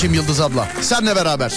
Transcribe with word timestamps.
Bakayım 0.00 0.14
Yıldız 0.14 0.40
abla. 0.40 0.68
Senle 0.80 1.16
beraber. 1.16 1.54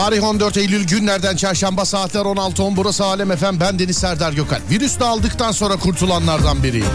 Tarih 0.00 0.22
14 0.22 0.56
Eylül 0.56 0.86
günlerden 0.86 1.36
çarşamba 1.36 1.84
saatler 1.84 2.20
16.10 2.20 2.76
burası 2.76 3.04
Alem 3.04 3.30
Efem 3.30 3.60
ben 3.60 3.78
Deniz 3.78 3.98
Serdar 3.98 4.32
Gökal. 4.32 4.60
Virüsü 4.70 5.04
aldıktan 5.04 5.52
sonra 5.52 5.76
kurtulanlardan 5.76 6.62
biriyim. 6.62 6.86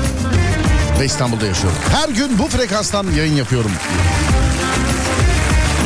Ve 0.99 1.05
İstanbul'da 1.05 1.45
yaşıyorum. 1.45 1.77
Her 1.91 2.09
gün 2.09 2.39
bu 2.39 2.47
frekanstan 2.47 3.07
yayın 3.17 3.35
yapıyorum. 3.35 3.71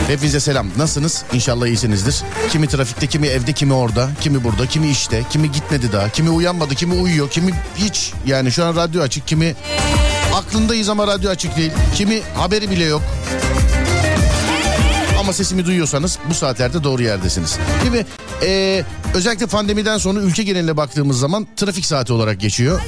Hepinize 0.08 0.40
selam. 0.40 0.68
Nasılsınız? 0.78 1.24
İnşallah 1.34 1.68
iyisinizdir. 1.68 2.24
Kimi 2.52 2.68
trafikte, 2.68 3.08
kimi 3.08 3.28
evde, 3.28 3.54
kimi 3.54 3.74
orada, 3.74 4.10
kimi 4.22 4.44
burada, 4.44 4.68
kimi 4.68 4.90
işte, 4.90 5.24
kimi 5.30 5.52
gitmedi 5.52 5.92
daha, 5.92 6.10
kimi 6.10 6.30
uyanmadı, 6.30 6.76
kimi 6.76 6.94
uyuyor, 6.94 7.30
kimi 7.30 7.52
hiç. 7.76 8.14
Yani 8.26 8.52
şu 8.52 8.66
an 8.66 8.76
radyo 8.76 9.02
açık, 9.02 9.28
kimi 9.28 9.56
aklındayız 10.36 10.90
ama 10.90 11.08
radyo 11.08 11.30
açık 11.30 11.58
değil. 11.58 11.72
Kimi 11.96 12.22
haberi 12.36 12.72
bile 12.72 12.84
yok. 12.84 13.02
Ama 15.20 15.34
sesimi 15.34 15.66
duyuyorsanız 15.66 16.20
bu 16.30 16.34
saatlerde 16.34 16.84
doğru 16.84 17.04
yerdesiniz. 17.04 17.58
Değil 17.82 17.92
mi? 17.92 18.06
Ee, 18.44 18.84
özellikle 19.14 19.46
pandemiden 19.46 19.98
sonra 19.98 20.20
ülke 20.20 20.44
geneline 20.44 20.78
baktığımız 20.78 21.20
zaman 21.20 21.48
trafik 21.56 21.86
saati 21.86 22.14
olarak 22.14 22.40
geçiyor. 22.40 22.82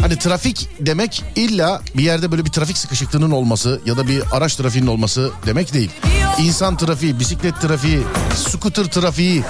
Hani 0.00 0.18
trafik 0.18 0.68
demek 0.80 1.24
illa 1.36 1.82
bir 1.96 2.02
yerde 2.02 2.30
böyle 2.30 2.44
bir 2.44 2.50
trafik 2.50 2.78
sıkışıklığının 2.78 3.30
olması 3.30 3.80
ya 3.86 3.96
da 3.96 4.08
bir 4.08 4.22
araç 4.32 4.56
trafiğinin 4.56 4.90
olması 4.90 5.30
demek 5.46 5.74
değil. 5.74 5.90
İnsan 6.38 6.76
trafiği, 6.76 7.18
bisiklet 7.20 7.60
trafiği, 7.60 8.00
scooter 8.34 8.84
trafiği 8.84 9.42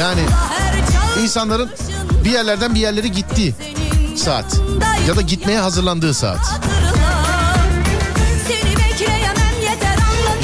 yani 0.00 0.20
insanların 1.22 1.70
bir 2.24 2.30
yerlerden 2.30 2.74
bir 2.74 2.80
yerlere 2.80 3.08
gittiği 3.08 3.54
saat 4.16 4.60
ya 5.08 5.16
da 5.16 5.20
gitmeye 5.20 5.58
hazırlandığı 5.58 6.14
saat. 6.14 6.60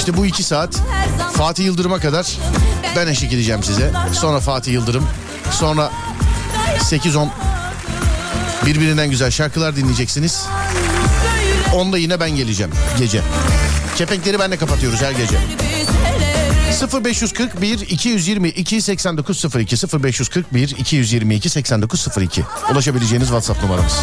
İşte 0.04 0.16
bu 0.16 0.26
iki 0.26 0.42
saat 0.42 0.82
Fatih 1.37 1.65
Yıldırım'a 1.65 1.98
kadar 1.98 2.38
ben 2.97 3.06
eşlik 3.06 3.32
edeceğim 3.32 3.62
size. 3.62 3.92
Sonra 4.12 4.41
Fatih 4.41 4.72
Yıldırım, 4.72 5.06
sonra 5.50 5.91
8-10 6.78 7.28
birbirinden 8.66 9.10
güzel 9.10 9.31
şarkılar 9.31 9.76
dinleyeceksiniz. 9.76 10.47
Onda 11.75 11.98
yine 11.98 12.20
ben 12.20 12.31
geleceğim 12.31 12.72
gece. 12.98 13.22
Kepenkleri 13.97 14.38
benle 14.38 14.56
kapatıyoruz 14.56 15.03
her 15.03 15.10
gece. 15.10 15.37
elbiseleri 16.75 17.04
0541 17.04 17.81
222 17.81 18.82
8902 18.82 19.76
0541 20.03 20.69
222 20.78 21.48
8902 21.48 22.44
ulaşabileceğiniz 22.72 23.28
WhatsApp 23.28 23.62
numaramız. 23.62 24.00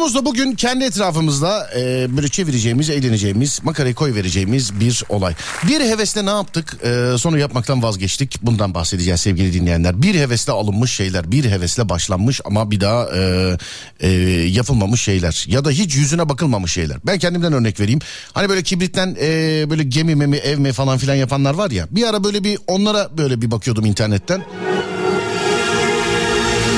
Konumuz 0.00 0.14
da 0.14 0.24
bugün 0.24 0.54
kendi 0.54 0.84
etrafımızda 0.84 1.70
e, 1.76 2.16
böyle 2.16 2.28
çevireceğimiz, 2.28 2.90
eğleneceğimiz, 2.90 3.60
makarayı 3.64 3.94
koy 3.94 4.14
vereceğimiz 4.14 4.80
bir 4.80 5.04
olay. 5.08 5.34
Bir 5.68 5.80
hevesle 5.80 6.26
ne 6.26 6.30
yaptık? 6.30 6.76
E, 6.84 7.18
sonra 7.18 7.38
yapmaktan 7.38 7.82
vazgeçtik. 7.82 8.42
Bundan 8.42 8.74
bahsedeceğiz 8.74 9.20
sevgili 9.20 9.52
dinleyenler. 9.52 10.02
Bir 10.02 10.14
hevesle 10.14 10.52
alınmış 10.52 10.92
şeyler, 10.92 11.32
bir 11.32 11.44
hevesle 11.44 11.88
başlanmış 11.88 12.40
ama 12.44 12.70
bir 12.70 12.80
daha 12.80 13.08
e, 13.16 13.56
e, 14.00 14.08
yapılmamış 14.46 15.02
şeyler. 15.02 15.44
Ya 15.48 15.64
da 15.64 15.70
hiç 15.70 15.96
yüzüne 15.96 16.28
bakılmamış 16.28 16.72
şeyler. 16.72 16.96
Ben 17.06 17.18
kendimden 17.18 17.52
örnek 17.52 17.80
vereyim. 17.80 18.00
Hani 18.32 18.48
böyle 18.48 18.62
kibritten 18.62 19.16
e, 19.20 19.26
böyle 19.70 19.82
gemi 19.82 20.14
memi, 20.14 20.36
ev 20.36 20.58
mi 20.58 20.72
falan 20.72 20.98
filan 20.98 21.14
yapanlar 21.14 21.54
var 21.54 21.70
ya. 21.70 21.86
Bir 21.90 22.08
ara 22.08 22.24
böyle 22.24 22.44
bir 22.44 22.58
onlara 22.66 23.18
böyle 23.18 23.42
bir 23.42 23.50
bakıyordum 23.50 23.84
internetten. 23.86 24.42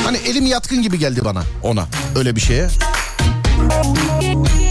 Hani 0.04 0.16
elim 0.16 0.46
yatkın 0.46 0.82
gibi 0.82 0.98
geldi 0.98 1.20
bana 1.24 1.42
ona 1.62 1.86
öyle 2.16 2.36
bir 2.36 2.40
şeye. 2.40 2.68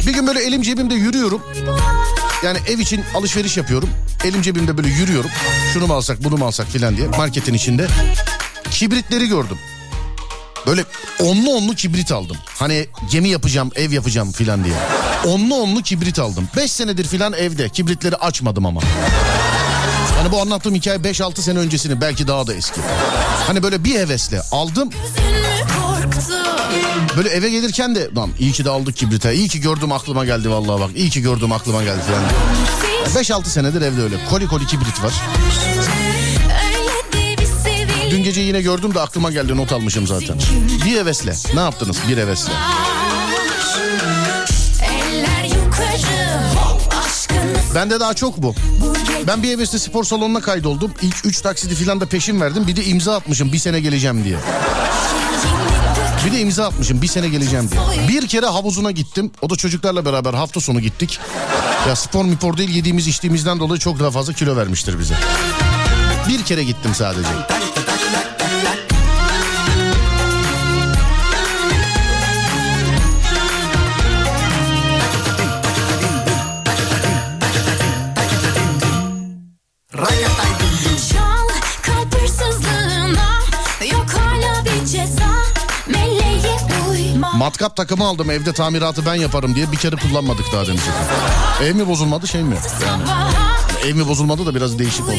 Bir 0.08 0.14
gün 0.14 0.28
böyle 0.28 0.44
elim 0.44 0.62
cebimde 0.62 0.96
yürüyorum. 0.96 1.42
Yani 2.44 2.58
ev 2.68 2.80
için 2.80 3.04
alışveriş 3.16 3.58
yapıyorum. 3.58 3.90
Elim 4.26 4.42
cebimde 4.42 4.78
böyle 4.78 4.90
yürüyorum. 4.90 5.30
Şunu 5.74 5.88
mu 5.88 5.94
alsak 5.94 6.24
bunu 6.24 6.38
mu 6.38 6.46
alsak 6.46 6.68
filan 6.68 6.98
diye 6.98 7.08
marketin 7.08 7.54
içinde. 7.54 7.88
Kibritleri 8.72 9.28
gördüm. 9.28 9.58
Böyle 10.68 10.84
onlu 11.20 11.50
onlu 11.50 11.76
kibrit 11.76 12.12
aldım. 12.12 12.38
Hani 12.60 12.88
gemi 13.12 13.30
yapacağım, 13.30 13.72
ev 13.76 13.92
yapacağım 13.92 14.32
filan 14.32 14.64
diye. 14.64 14.76
Onlu 15.28 15.56
onlu 15.56 15.82
kibrit 15.82 16.20
aldım. 16.20 16.48
5 16.56 16.72
senedir 16.72 17.08
filan 17.08 17.34
evde. 17.34 17.70
Kibritleri 17.70 18.16
açmadım 18.16 18.66
ama. 18.66 18.82
Hani 20.18 20.32
bu 20.32 20.42
anlattığım 20.42 20.76
hikaye 20.76 20.98
5-6 20.98 21.42
sene 21.42 21.60
öncesini 21.60 22.02
belki 22.02 22.28
daha 22.28 22.48
da 22.48 22.54
eski. 22.54 22.82
Hani 23.48 23.64
böyle 23.64 23.84
bir 23.84 23.96
hevesle 24.00 24.42
aldım. 24.52 24.90
Böyle 27.18 27.30
eve 27.30 27.50
gelirken 27.50 27.96
de 27.96 28.10
lan 28.16 28.30
iyi 28.40 28.52
ki 28.52 28.66
de 28.66 28.69
aldık 28.69 28.98
kibrite. 28.98 29.34
İyi 29.36 29.48
ki 29.48 29.62
gördüm 29.62 29.92
aklıma 29.92 30.25
geldi 30.25 30.50
vallahi 30.50 30.81
bak. 30.81 30.90
İyi 30.96 31.10
ki 31.10 31.22
gördüm 31.22 31.52
aklıma 31.52 31.84
geldi 31.84 32.02
falan. 32.02 32.24
5-6 33.24 33.46
senedir 33.46 33.81
evde 33.81 34.02
öyle. 34.02 34.25
Koli 34.30 34.48
koli 34.48 34.68
kibrit 34.68 35.04
var. 35.04 35.13
Dün 38.12 38.24
gece 38.24 38.42
yine 38.42 38.62
gördüm 38.62 38.94
de 38.96 39.00
aklıma 39.00 39.31
geldi 39.31 39.58
not 39.58 39.72
almışım 39.72 40.08
zaten. 40.08 40.38
Bir 40.86 40.98
hevesle. 41.00 41.34
Ne 41.54 41.60
yaptınız 41.60 41.98
bir 42.10 42.18
hevesle? 42.18 42.52
Bende 47.75 48.00
daha 48.00 48.13
çok 48.13 48.38
bu. 48.38 48.56
Ben 49.28 49.44
bir 49.44 49.50
hevesle 49.50 49.80
spor 49.80 50.04
salonuna 50.04 50.42
kaydoldum. 50.42 50.92
İlk 51.02 51.25
3 51.25 51.42
taksidi 51.42 51.75
filan 51.75 52.02
da 52.02 52.06
peşin 52.06 52.42
verdim. 52.42 52.68
Bir 52.68 52.75
de 52.75 52.86
imza 52.86 53.16
atmışım 53.16 53.54
bir 53.54 53.58
sene 53.58 53.80
geleceğim 53.80 54.24
diye. 54.24 54.38
Bir 56.26 56.32
de 56.32 56.40
imza 56.42 56.66
atmışım 56.68 57.02
bir 57.02 57.08
sene 57.08 57.30
geleceğim 57.30 57.70
diye. 57.72 58.08
Bir 58.08 58.28
kere 58.28 58.46
havuzuna 58.46 58.92
gittim. 58.92 59.32
O 59.42 59.50
da 59.50 59.56
çocuklarla 59.56 60.06
beraber 60.06 60.34
hafta 60.34 60.60
sonu 60.62 60.80
gittik. 60.80 61.20
Ya 61.88 61.96
spor 61.96 62.26
mipor 62.26 62.58
değil 62.58 62.70
yediğimiz 62.70 63.08
içtiğimizden 63.08 63.60
dolayı 63.60 63.80
çok 63.80 64.00
daha 64.00 64.12
fazla 64.12 64.34
kilo 64.34 64.56
vermiştir 64.56 65.00
bize. 65.00 65.16
Bir 66.30 66.44
kere 66.44 66.64
gittim 66.64 66.92
sadece. 66.96 67.30
Matkap 87.42 87.76
takımı 87.76 88.06
aldım 88.06 88.32
evde 88.32 88.54
tamiratı 88.54 89.06
ben 89.06 89.16
yaparım 89.16 89.56
diye 89.56 89.72
bir 89.72 89.78
kere 89.78 89.96
kullanmadık 89.96 90.46
daha 90.54 90.68
demiş. 90.68 90.82
Ev 91.64 91.76
mi 91.76 91.88
bozulmadı 91.88 92.28
şey 92.28 92.44
mi? 92.44 92.56
Yani 92.86 93.04
ev 93.86 93.96
mi 93.96 94.08
bozulmadı 94.08 94.46
da 94.46 94.56
biraz 94.56 94.80
değişik 94.80 95.04
oldu. 95.04 95.12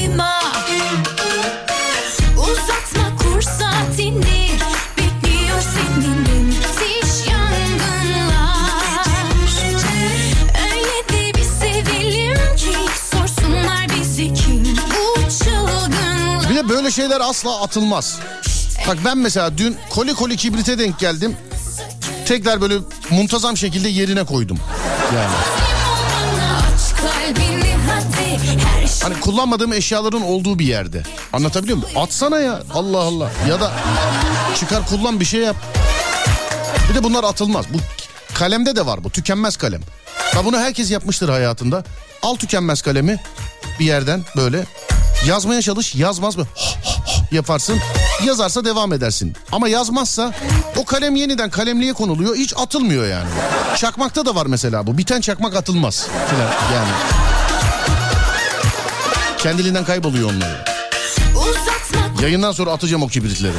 bir 16.51 16.57
de 16.57 16.69
böyle 16.69 16.91
şeyler 16.91 17.21
asla 17.21 17.61
atılmaz. 17.61 18.19
Bak 18.89 18.99
ben 19.05 19.19
mesela 19.19 19.59
dün 19.59 19.77
koli 19.91 20.15
koli 20.15 20.37
kibrite 20.37 20.79
denk 20.79 20.99
geldim. 20.99 21.37
Tekrar 22.33 22.61
böyle 22.61 22.75
muntazam 23.11 23.57
şekilde 23.57 23.89
yerine 23.89 24.25
koydum. 24.25 24.59
Yani 25.15 25.31
hani 29.03 29.21
kullanmadığım 29.21 29.73
eşyaların 29.73 30.23
olduğu 30.23 30.59
bir 30.59 30.67
yerde. 30.67 31.03
Anlatabiliyor 31.33 31.79
muyum? 31.79 31.99
Atsana 31.99 32.39
ya 32.39 32.63
Allah 32.75 32.99
Allah. 32.99 33.31
Ya 33.49 33.61
da 33.61 33.73
çıkar 34.61 34.87
kullan 34.87 35.21
bir 35.21 35.25
şey 35.25 35.41
yap. 35.41 35.57
Bir 36.91 36.95
de 36.95 37.05
bunlar 37.05 37.25
atılmaz. 37.25 37.67
Bu 37.75 37.79
kalemde 38.35 38.77
de 38.77 38.87
var 38.87 39.05
bu 39.05 39.11
tükenmez 39.11 39.57
kalem. 39.57 39.81
Ya 40.35 40.45
bunu 40.45 40.59
herkes 40.59 40.91
yapmıştır 40.91 41.29
hayatında. 41.29 41.85
Al 42.23 42.37
tükenmez 42.37 42.83
kalemi 42.83 43.21
bir 43.81 43.85
yerden 43.85 44.25
böyle 44.37 44.65
yazmaya 45.27 45.63
çalış 45.63 45.95
yazmaz 45.95 46.37
mı 46.37 46.47
yaparsın 47.33 47.81
yazarsa 48.25 48.65
devam 48.65 48.93
edersin. 48.93 49.37
Ama 49.53 49.69
yazmazsa 49.69 50.33
o 50.77 50.85
kalem 50.85 51.17
yeniden 51.17 51.51
kalemliğe 51.51 51.93
konuluyor 51.93 52.37
hiç 52.37 52.55
atılmıyor 52.57 53.07
yani. 53.07 53.29
Çakmakta 53.77 54.27
da 54.27 54.35
var 54.35 54.47
mesela 54.47 54.87
bu. 54.87 54.99
Biten 54.99 55.21
çakmak 55.21 55.57
atılmaz 55.57 56.07
filan 56.31 56.51
yani. 56.75 56.91
Kendiliğinden 59.39 59.85
kayboluyor 59.85 60.31
onları. 60.31 60.65
Yayından 62.23 62.53
sonra 62.53 62.71
atacağım 62.73 63.03
o 63.03 63.09
kibritleri. 63.09 63.57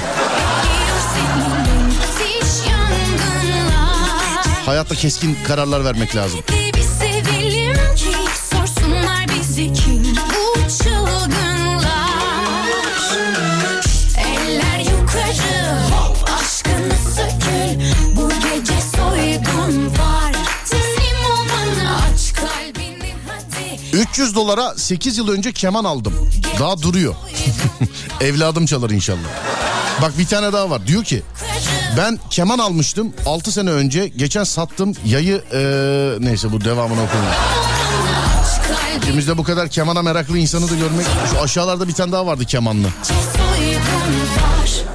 Hayatta 4.66 4.96
keskin 4.96 5.38
kararlar 5.48 5.86
vermek 5.86 6.16
lazım 6.16 6.40
300 24.14 24.36
dolara 24.36 24.74
8 24.78 25.18
yıl 25.18 25.28
önce 25.28 25.52
keman 25.52 25.84
aldım 25.84 26.14
daha 26.60 26.82
duruyor 26.82 27.16
evladım 28.22 28.66
çalar 28.66 28.90
inşallah 28.90 29.20
bak 30.02 30.18
bir 30.18 30.26
tane 30.28 30.54
daha 30.54 30.70
var 30.70 30.88
diyor 30.88 31.04
ki 31.04 31.24
Ben 31.98 32.20
keman 32.30 32.60
almıştım 32.60 33.14
6 33.26 33.52
sene 33.52 33.70
önce. 33.70 34.08
Geçen 34.08 34.44
sattım 34.44 34.94
yayı 35.06 35.44
eee, 35.54 36.16
neyse 36.20 36.52
bu 36.52 36.62
devamını 36.66 37.00
kalbini 37.00 37.34
Ülkemizde 38.98 39.38
bu 39.38 39.44
kadar 39.44 39.70
kemana 39.70 40.02
meraklı 40.02 40.38
insanı 40.38 40.70
da 40.70 40.76
görmek. 40.76 41.06
Şu 41.32 41.42
aşağılarda 41.42 41.88
bir 41.88 41.94
tane 41.94 42.12
daha 42.12 42.26
vardı 42.26 42.46
kemanlı. 42.46 42.88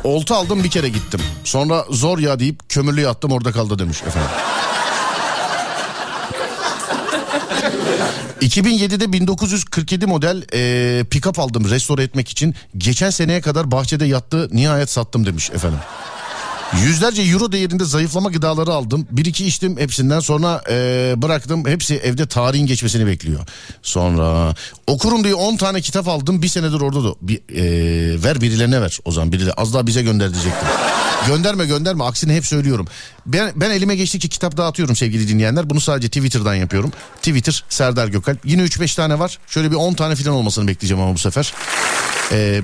Olta 0.05 0.37
aldım 0.37 0.65
bir 0.65 0.71
kere 0.71 0.89
gittim. 0.89 1.21
Sonra 1.45 1.85
zor 1.91 2.19
ya 2.19 2.39
deyip 2.39 2.69
kömürlüğe 2.69 3.09
attım 3.09 3.33
orada 3.33 3.53
kaldı 3.53 3.79
demiş 3.79 4.03
efendim. 4.03 4.31
2007'de 8.41 9.13
1947 9.13 10.07
model 10.07 10.43
e, 10.53 11.05
pick-up 11.11 11.41
aldım 11.41 11.71
restore 11.71 12.03
etmek 12.03 12.29
için. 12.29 12.55
Geçen 12.77 13.11
seneye 13.11 13.41
kadar 13.41 13.71
bahçede 13.71 14.05
yattı 14.05 14.49
nihayet 14.53 14.91
sattım 14.91 15.27
demiş 15.27 15.51
efendim. 15.51 15.79
Yüzlerce 16.77 17.23
euro 17.23 17.53
değerinde 17.53 17.85
zayıflama 17.85 18.31
gıdaları 18.31 18.71
aldım. 18.71 19.07
Bir 19.11 19.25
iki 19.25 19.47
içtim 19.47 19.77
hepsinden 19.79 20.21
sonra 20.21 20.63
e, 20.71 21.15
bıraktım. 21.17 21.67
Hepsi 21.67 21.95
evde 21.95 22.27
tarihin 22.27 22.67
geçmesini 22.67 23.07
bekliyor. 23.07 23.41
Sonra 23.83 24.55
okurum 24.87 25.25
diye 25.25 25.35
10 25.35 25.57
tane 25.57 25.81
kitap 25.81 26.09
aldım. 26.09 26.43
Bir 26.43 26.49
senedir 26.49 26.81
orada 26.81 27.05
da. 27.05 27.15
Bir, 27.23 27.37
e, 27.37 28.23
ver 28.25 28.41
birilerine 28.41 28.81
ver 28.83 28.99
o 29.05 29.13
zaman. 29.13 29.33
Birileri, 29.33 29.53
az 29.53 29.75
daha 29.75 29.87
bize 29.87 30.03
gönder 30.03 30.33
diyecektim. 30.35 30.69
gönderme 31.27 31.67
gönderme 31.67 32.05
aksine 32.05 32.35
hep 32.35 32.47
söylüyorum. 32.47 32.87
Ben, 33.29 33.53
ben 33.57 33.71
elime 33.71 33.97
geçtikçe 33.97 34.29
kitap 34.29 34.57
dağıtıyorum 34.57 34.97
sevgili 34.97 35.29
dinleyenler. 35.29 35.71
Bunu 35.71 35.81
sadece 35.81 36.09
Twitter'dan 36.09 36.55
yapıyorum. 36.55 36.93
Twitter 37.17 37.65
Serdar 37.69 38.09
Gökalp. 38.09 38.39
Yine 38.45 38.63
3-5 38.63 38.97
tane 38.97 39.19
var. 39.19 39.39
Şöyle 39.47 39.71
bir 39.71 39.77
10 39.77 39.95
tane 39.95 40.15
falan 40.15 40.37
olmasını 40.37 40.69
bekleyeceğim 40.69 41.03
ama 41.03 41.15
bu 41.15 41.19
sefer. 41.19 41.53
Ee, 42.33 42.63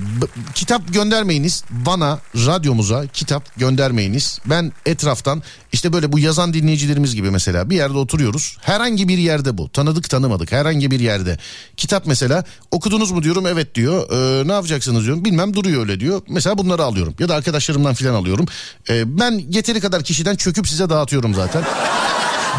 kitap 0.55 0.93
göndermeyiniz 0.93 1.63
bana 1.69 2.19
radyomuza 2.35 3.07
kitap 3.07 3.55
göndermeyiniz. 3.59 4.39
Ben 4.45 4.71
etraftan 4.85 5.43
işte 5.73 5.93
böyle 5.93 6.11
bu 6.11 6.19
yazan 6.19 6.53
dinleyicilerimiz 6.53 7.15
gibi 7.15 7.31
mesela 7.31 7.69
bir 7.69 7.75
yerde 7.75 7.97
oturuyoruz. 7.97 8.57
Herhangi 8.61 9.07
bir 9.07 9.17
yerde 9.17 9.57
bu 9.57 9.69
tanıdık 9.69 10.09
tanımadık 10.09 10.51
herhangi 10.51 10.91
bir 10.91 10.99
yerde. 10.99 11.37
Kitap 11.77 12.05
mesela 12.05 12.43
okudunuz 12.71 13.11
mu 13.11 13.23
diyorum 13.23 13.47
evet 13.47 13.75
diyor. 13.75 14.09
Ee, 14.11 14.47
ne 14.47 14.51
yapacaksınız 14.51 15.05
diyorum 15.05 15.25
bilmem 15.25 15.53
duruyor 15.53 15.81
öyle 15.81 15.99
diyor. 15.99 16.21
Mesela 16.29 16.57
bunları 16.57 16.83
alıyorum 16.83 17.15
ya 17.19 17.29
da 17.29 17.35
arkadaşlarımdan 17.35 17.93
filan 17.93 18.13
alıyorum. 18.13 18.45
Ee, 18.89 19.19
ben 19.19 19.43
yeteri 19.49 19.79
kadar 19.79 20.03
kişiden 20.03 20.35
çöküp 20.55 20.69
size 20.69 20.89
dağıtıyorum 20.89 21.33
zaten. 21.33 21.63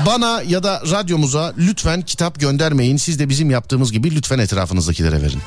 Bana 0.07 0.43
ya 0.47 0.63
da 0.63 0.83
radyomuza 0.91 1.53
lütfen 1.59 2.03
kitap 2.03 2.41
göndermeyin. 2.41 2.97
Siz 2.97 3.19
de 3.19 3.29
bizim 3.29 3.51
yaptığımız 3.51 3.93
gibi 3.93 4.15
lütfen 4.15 4.39
etrafınızdakilere 4.39 5.23
verin. 5.23 5.43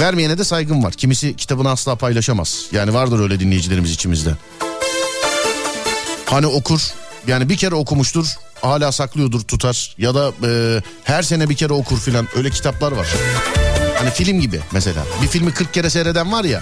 Vermeyene 0.00 0.38
de 0.38 0.44
saygım 0.44 0.84
var. 0.84 0.92
Kimisi 0.92 1.36
kitabını 1.36 1.70
asla 1.70 1.96
paylaşamaz. 1.96 2.66
Yani 2.72 2.94
vardır 2.94 3.20
öyle 3.20 3.40
dinleyicilerimiz 3.40 3.90
içimizde. 3.90 4.30
Hani 6.26 6.46
okur 6.46 6.80
yani 7.26 7.48
bir 7.48 7.56
kere 7.56 7.74
okumuştur 7.74 8.26
hala 8.62 8.92
saklıyordur 8.92 9.40
tutar 9.40 9.94
ya 9.98 10.14
da 10.14 10.32
e, 10.46 10.82
her 11.04 11.22
sene 11.22 11.48
bir 11.48 11.56
kere 11.56 11.72
okur 11.72 11.98
filan 11.98 12.28
öyle 12.36 12.50
kitaplar 12.50 12.92
var. 12.92 13.06
Hani 13.98 14.10
film 14.10 14.40
gibi 14.40 14.60
mesela 14.72 15.04
bir 15.22 15.28
filmi 15.28 15.52
40 15.54 15.74
kere 15.74 15.90
seyreden 15.90 16.32
var 16.32 16.44
ya 16.44 16.60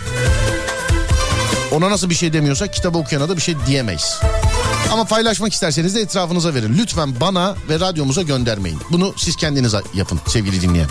ona 1.72 1.90
nasıl 1.90 2.10
bir 2.10 2.14
şey 2.14 2.32
demiyorsa 2.32 2.66
kitabı 2.66 2.98
okuyana 2.98 3.28
da 3.28 3.36
bir 3.36 3.42
şey 3.42 3.54
diyemeyiz. 3.66 4.20
Ama 4.90 5.04
paylaşmak 5.04 5.52
isterseniz 5.52 5.94
de 5.94 6.00
etrafınıza 6.00 6.54
verin. 6.54 6.78
Lütfen 6.78 7.20
bana 7.20 7.54
ve 7.68 7.80
radyomuza 7.80 8.22
göndermeyin. 8.22 8.78
Bunu 8.90 9.14
siz 9.16 9.36
kendiniz 9.36 9.74
yapın 9.94 10.20
sevgili 10.26 10.60
dinleyen. 10.60 10.88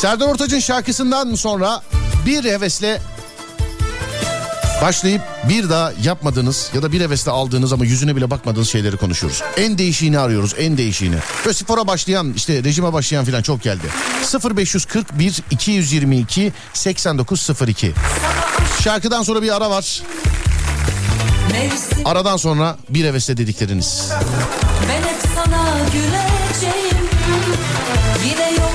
Serdar 0.00 0.28
Ortaç'ın 0.28 0.60
şarkısından 0.60 1.34
sonra 1.34 1.82
bir 2.26 2.44
hevesle 2.44 3.00
başlayıp 4.82 5.22
bir 5.48 5.70
daha 5.70 5.92
yapmadığınız 6.02 6.70
ya 6.74 6.82
da 6.82 6.92
bir 6.92 7.00
hevesle 7.00 7.30
aldığınız 7.30 7.72
ama 7.72 7.84
yüzüne 7.84 8.16
bile 8.16 8.30
bakmadığınız 8.30 8.68
şeyleri 8.68 8.96
konuşuyoruz. 8.96 9.42
En 9.56 9.78
değişiğini 9.78 10.18
arıyoruz 10.18 10.54
en 10.58 10.78
değişiğini. 10.78 11.16
Böyle 11.44 11.54
spora 11.54 11.86
başlayan 11.86 12.32
işte 12.36 12.64
rejime 12.64 12.92
başlayan 12.92 13.24
falan 13.24 13.42
çok 13.42 13.62
geldi. 13.62 13.86
0541 14.56 15.42
222 15.50 16.52
8902 16.74 17.94
Şarkıdan 18.84 19.22
sonra 19.22 19.42
bir 19.42 19.56
ara 19.56 19.70
var. 19.70 20.02
Aradan 22.04 22.36
sonra 22.36 22.76
bir 22.88 23.04
hevesle 23.04 23.36
dedikleriniz. 23.36 24.10
ben 24.88 25.02
hep 25.08 25.16
sana 25.34 25.78
güleceğim 25.92 27.06
Yine 28.24 28.50
yollar 28.50 28.65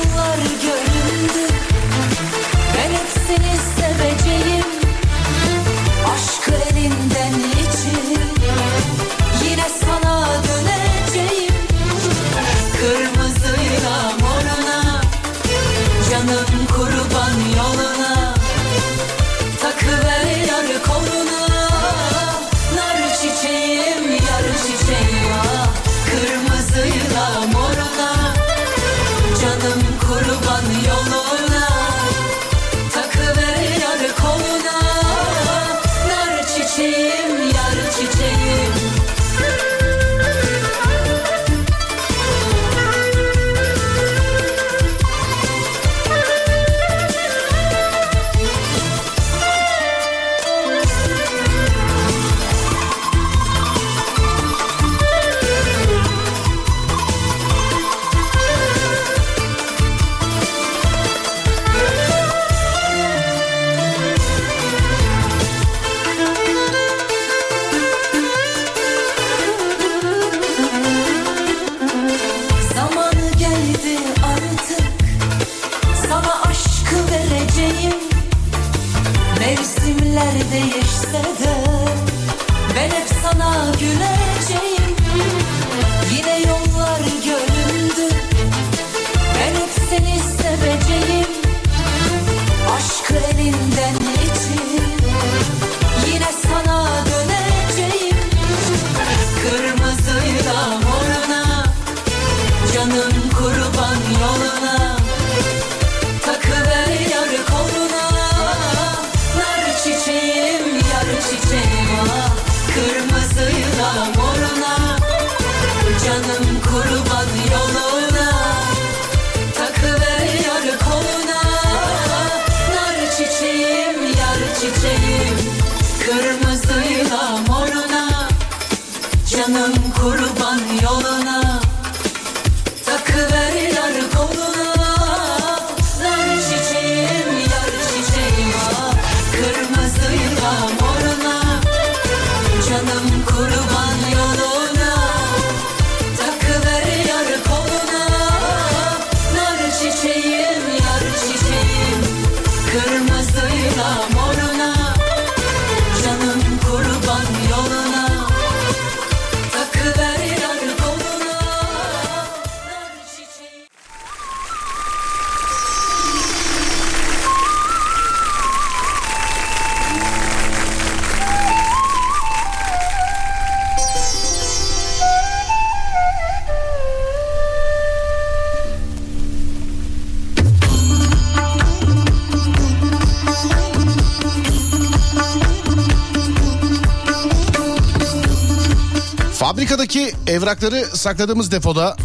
Evrakları 190.51 190.85
sakladığımız 190.97 191.51
depoda 191.51 191.95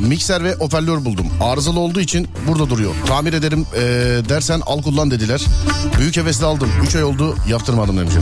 mikser 0.00 0.44
ve 0.44 0.54
hoparlör 0.54 1.04
buldum. 1.04 1.26
Arızalı 1.40 1.80
olduğu 1.80 2.00
için 2.00 2.28
burada 2.48 2.70
duruyor. 2.70 2.94
Tamir 3.06 3.32
ederim 3.32 3.66
eee, 3.74 3.80
dersen 4.28 4.60
al 4.66 4.82
kullan 4.82 5.10
dediler. 5.10 5.42
Büyük 5.98 6.16
hevesle 6.16 6.46
aldım. 6.46 6.68
3 6.86 6.96
ay 6.96 7.04
oldu 7.04 7.36
yaptırmadım 7.48 7.98
demiş. 7.98 8.14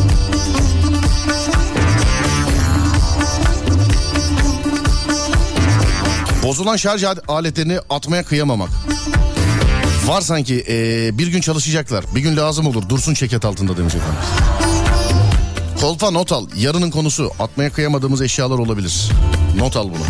Bozulan 6.43 6.77
şarj 6.77 7.05
aletlerini 7.29 7.79
atmaya 7.91 8.23
kıyamamak. 8.25 8.71
Var 10.07 10.21
sanki 10.21 10.55
eee, 10.55 11.19
bir 11.19 11.27
gün 11.27 11.41
çalışacaklar. 11.41 12.05
Bir 12.15 12.21
gün 12.21 12.37
lazım 12.37 12.67
olur. 12.67 12.89
Dursun 12.89 13.15
çeket 13.15 13.45
altında 13.45 13.77
demiş 13.77 13.95
efendim. 13.95 14.19
Kolpa 15.81 16.11
not 16.11 16.33
al. 16.33 16.47
Yarının 16.57 16.91
konusu 16.91 17.31
atmaya 17.39 17.71
kıyamadığımız 17.73 18.23
eşyalar 18.23 18.59
olabilir. 18.59 19.11
Not 19.57 19.77
al 19.77 19.85
bunu. 19.89 20.05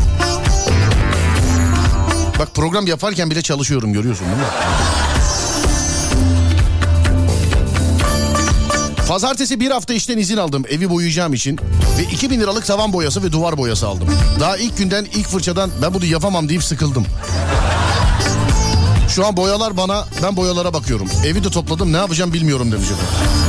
Bak 2.38 2.54
program 2.54 2.86
yaparken 2.86 3.30
bile 3.30 3.42
çalışıyorum 3.42 3.92
görüyorsun 3.92 4.26
değil 4.26 4.38
mi? 4.38 4.44
Pazartesi 9.08 9.60
bir 9.60 9.70
hafta 9.70 9.94
işten 9.94 10.18
izin 10.18 10.36
aldım 10.36 10.64
evi 10.68 10.90
boyayacağım 10.90 11.34
için 11.34 11.58
ve 11.98 12.02
2000 12.02 12.40
liralık 12.40 12.66
tavan 12.66 12.92
boyası 12.92 13.22
ve 13.22 13.32
duvar 13.32 13.58
boyası 13.58 13.88
aldım. 13.88 14.08
Daha 14.40 14.56
ilk 14.56 14.78
günden 14.78 15.04
ilk 15.14 15.28
fırçadan 15.28 15.70
ben 15.82 15.94
bunu 15.94 16.04
yapamam 16.04 16.48
deyip 16.48 16.64
sıkıldım. 16.64 17.06
Şu 19.08 19.26
an 19.26 19.36
boyalar 19.36 19.76
bana 19.76 20.04
ben 20.22 20.36
boyalara 20.36 20.72
bakıyorum. 20.72 21.08
Evi 21.26 21.44
de 21.44 21.50
topladım 21.50 21.92
ne 21.92 21.96
yapacağım 21.96 22.32
bilmiyorum 22.32 22.72
demiş 22.72 22.86
efendim. 22.86 23.39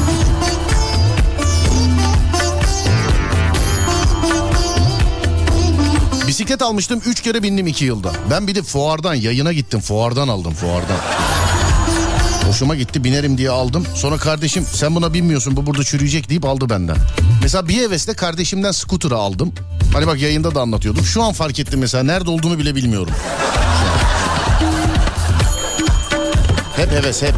Bisiklet 6.32 6.62
almıştım 6.62 7.02
3 7.06 7.22
kere 7.22 7.44
bindim 7.44 7.68
2 7.68 7.86
yılda. 7.86 8.12
Ben 8.30 8.48
bir 8.48 8.56
de 8.56 8.64
fuardan 8.64 9.14
yayına 9.14 9.54
gittim 9.54 9.80
fuardan 9.80 10.28
aldım 10.28 10.54
fuardan. 10.54 10.98
Hoşuma 12.48 12.76
gitti 12.76 13.04
binerim 13.04 13.38
diye 13.38 13.50
aldım. 13.50 13.86
Sonra 13.96 14.18
kardeşim 14.18 14.66
sen 14.74 14.96
buna 14.96 15.14
binmiyorsun 15.14 15.58
bu 15.58 15.66
burada 15.66 15.84
çürüyecek 15.84 16.30
deyip 16.30 16.46
aldı 16.46 16.70
benden. 16.70 16.96
Mesela 17.44 17.68
bir 17.68 17.78
hevesle 17.78 18.14
kardeşimden 18.14 18.72
scooter'ı 18.72 19.16
aldım. 19.16 19.54
Hani 19.94 20.08
bak 20.08 20.20
yayında 20.20 20.56
da 20.56 20.62
anlatıyordum. 20.62 21.04
Şu 21.04 21.24
an 21.24 21.34
fark 21.34 21.60
ettim 21.60 21.80
mesela 21.80 22.04
nerede 22.04 22.30
olduğunu 22.30 22.60
bile 22.60 22.76
bilmiyorum. 22.76 23.14
Hep 26.76 26.92
heves 26.92 27.22
hep. 27.22 27.36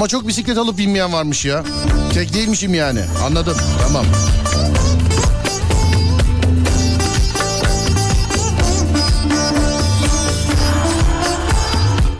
Ama 0.00 0.08
çok 0.08 0.28
bisiklet 0.28 0.58
alıp 0.58 0.78
binmeyen 0.78 1.12
varmış 1.12 1.44
ya. 1.44 1.64
Tek 2.14 2.34
değilmişim 2.34 2.74
yani. 2.74 3.00
Anladım. 3.26 3.56
Tamam. 3.82 4.06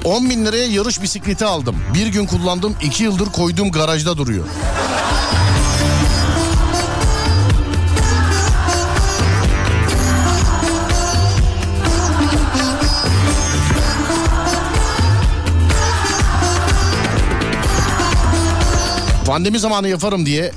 ...10 0.05 0.31
bin 0.31 0.47
liraya 0.47 0.67
yarış 0.67 1.03
bisikleti 1.03 1.45
aldım. 1.45 1.77
Bir 1.95 2.07
gün 2.07 2.27
kullandım, 2.27 2.77
iki 2.83 3.05
yıldır 3.05 3.27
koyduğum 3.27 3.71
garajda 3.71 4.17
duruyor. 4.17 4.45
Pandemi 19.31 19.59
zamanı 19.59 19.89
yaparım 19.89 20.27
diye 20.27 20.53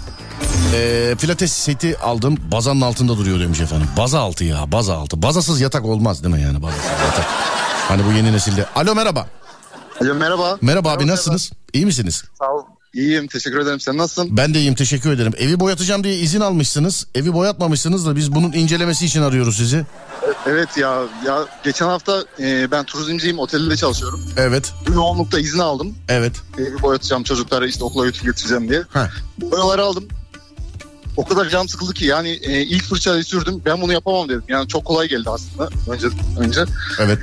e, 0.74 1.16
pilates 1.22 1.52
seti 1.52 1.98
aldım. 1.98 2.38
Bazanın 2.52 2.82
altında 2.82 3.18
duruyor 3.18 3.40
demiş 3.40 3.60
efendim. 3.60 3.88
Baza 3.98 4.20
altı 4.20 4.44
ya 4.44 4.72
baza 4.72 4.98
altı. 4.98 5.22
Bazasız 5.22 5.62
yatak 5.62 5.86
olmaz 5.86 6.24
değil 6.24 6.36
mi 6.36 6.42
yani 6.42 6.64
bazasız 6.64 6.86
yatak. 6.86 7.26
Hani 7.88 8.06
bu 8.06 8.12
yeni 8.12 8.34
nesilde. 8.34 8.66
Alo 8.76 8.96
merhaba. 8.96 9.28
Alo 10.02 10.14
merhaba. 10.16 10.58
Merhaba 10.62 10.92
abi 10.92 11.08
nasılsınız? 11.08 11.52
İyi 11.74 11.86
misiniz? 11.86 12.24
Sağ 12.40 12.52
ol. 12.54 12.64
İyiyim 12.94 13.28
teşekkür 13.28 13.60
ederim. 13.60 13.80
Sen 13.80 13.98
nasılsın? 13.98 14.38
Ben 14.38 14.54
de 14.54 14.60
iyiyim 14.60 14.76
teşekkür 14.76 15.12
ederim. 15.12 15.34
Evi 15.38 15.60
boyatacağım 15.60 16.04
diye 16.04 16.16
izin 16.16 16.40
almışsınız. 16.40 17.08
Evi 17.16 17.34
boyatmamışsınız 17.34 18.06
da 18.06 18.16
biz 18.16 18.36
bunun 18.36 18.52
incelemesi 18.52 19.06
için 19.06 19.22
arıyoruz 19.22 19.58
sizi. 19.58 19.86
Evet 20.48 20.78
ya 20.78 21.04
ya 21.26 21.48
geçen 21.64 21.86
hafta 21.86 22.24
e, 22.40 22.72
ben 22.72 22.84
turizmciyim 22.84 23.40
otelde 23.40 23.76
çalışıyorum. 23.76 24.26
Evet. 24.38 24.74
Yoğunlukta 24.94 25.40
izin 25.40 25.60
aldım. 25.60 25.96
Evet. 26.10 26.34
Evi 26.58 26.82
boyatacağım 26.82 27.24
çocukları 27.24 27.68
işte 27.68 27.84
okula 27.84 28.06
götür 28.06 28.24
getireceğim 28.26 28.70
diye. 28.70 28.84
Heh. 28.94 29.10
Boyaları 29.38 29.84
aldım. 29.84 30.08
O 31.18 31.26
kadar 31.26 31.50
canım 31.50 31.70
sıkıldı 31.70 31.94
ki 31.94 32.06
yani 32.06 32.30
e, 32.30 32.62
ilk 32.62 32.84
fırçayı 32.84 33.24
sürdüm. 33.24 33.62
Ben 33.66 33.82
bunu 33.82 33.94
yapamam 33.94 34.30
dedim. 34.30 34.44
Yani 34.48 34.68
çok 34.68 34.86
kolay 34.86 35.08
geldi 35.08 35.30
aslında 35.30 35.70
önce 35.90 36.08
önce. 36.40 36.62
Evet. 37.00 37.20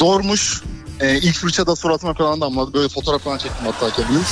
Zormuş. 0.00 0.62
E, 1.02 1.18
ilk 1.18 1.34
fırçada 1.34 1.76
suratıma 1.76 2.14
falan 2.14 2.40
damladı. 2.40 2.74
Böyle 2.74 2.88
fotoğraf 2.88 3.22
falan 3.22 3.38
çektim 3.38 3.66
hatta 3.66 3.90
kendim. 3.96 4.22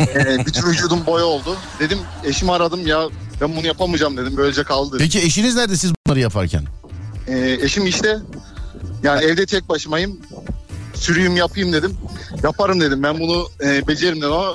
e, 0.40 0.46
bütün 0.46 0.62
vücudum 0.62 1.06
boya 1.06 1.24
oldu. 1.24 1.56
Dedim 1.80 1.98
eşimi 2.24 2.52
aradım 2.52 2.86
ya 2.86 3.08
ben 3.40 3.56
bunu 3.56 3.66
yapamayacağım 3.66 4.16
dedim. 4.16 4.34
Böylece 4.36 4.64
kaldı. 4.64 4.96
Peki 4.98 5.18
eşiniz 5.18 5.54
nerede 5.54 5.76
siz 5.76 5.92
bunları 6.06 6.20
yaparken? 6.20 6.64
Ee, 7.28 7.58
eşim 7.62 7.86
işte 7.86 8.18
yani 9.02 9.24
evde 9.24 9.46
tek 9.46 9.68
başımayım. 9.68 10.18
sürüyüm 10.94 11.36
yapayım 11.36 11.72
dedim. 11.72 11.96
Yaparım 12.42 12.80
dedim 12.80 13.02
ben 13.02 13.20
bunu 13.20 13.48
e, 13.64 13.88
beceririm 13.88 14.20
dedim 14.20 14.32
ama 14.32 14.52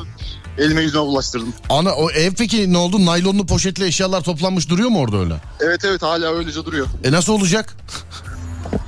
elime 0.57 0.81
yüzüme 0.81 1.03
bulaştırdım. 1.03 1.53
Ana 1.69 1.93
o 1.95 2.11
ev 2.11 2.33
peki 2.37 2.73
ne 2.73 2.77
oldu? 2.77 3.05
Naylonlu 3.05 3.45
poşetli 3.45 3.85
eşyalar 3.85 4.21
toplanmış 4.21 4.69
duruyor 4.69 4.89
mu 4.89 4.99
orada 4.99 5.17
öyle? 5.17 5.35
Evet 5.59 5.85
evet 5.85 6.01
hala 6.01 6.35
öylece 6.35 6.65
duruyor. 6.65 6.87
E 7.03 7.11
nasıl 7.11 7.33
olacak? 7.33 7.75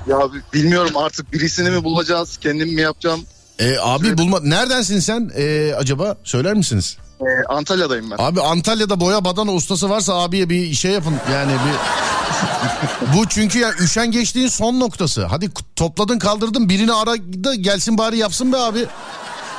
Ya 0.08 0.20
bilmiyorum 0.54 0.92
artık 0.96 1.34
birisini 1.34 1.70
mi 1.70 1.84
bulacağız 1.84 2.38
kendim 2.38 2.74
mi 2.74 2.82
yapacağım. 2.82 3.22
E 3.60 3.78
abi 3.82 4.18
bulma 4.18 4.40
Neredensin 4.40 5.00
sen 5.00 5.32
e, 5.36 5.74
acaba? 5.78 6.18
Söyler 6.24 6.54
misiniz? 6.54 6.98
E, 7.22 7.54
Antalya'dayım 7.54 8.12
ben. 8.12 8.16
Abi 8.20 8.42
Antalya'da 8.42 9.00
boya 9.00 9.26
badana 9.26 9.52
ustası 9.52 9.90
varsa 9.90 10.16
abiye 10.16 10.50
bir 10.50 10.74
şey 10.74 10.92
yapın 10.92 11.14
yani 11.34 11.52
bir 11.52 11.76
bu 13.18 13.30
çünkü 13.30 13.60
ya 13.60 13.74
üşengeçliğin 13.74 14.48
son 14.48 14.80
noktası. 14.80 15.26
Hadi 15.26 15.50
topladın 15.76 16.20
kaldırdın 16.20 16.70
birini 16.70 16.94
ara 16.94 17.14
da 17.44 17.56
gelsin 17.56 17.98
bari 17.98 18.18
yapsın 18.18 18.54
be 18.54 18.58
abi. 18.58 18.86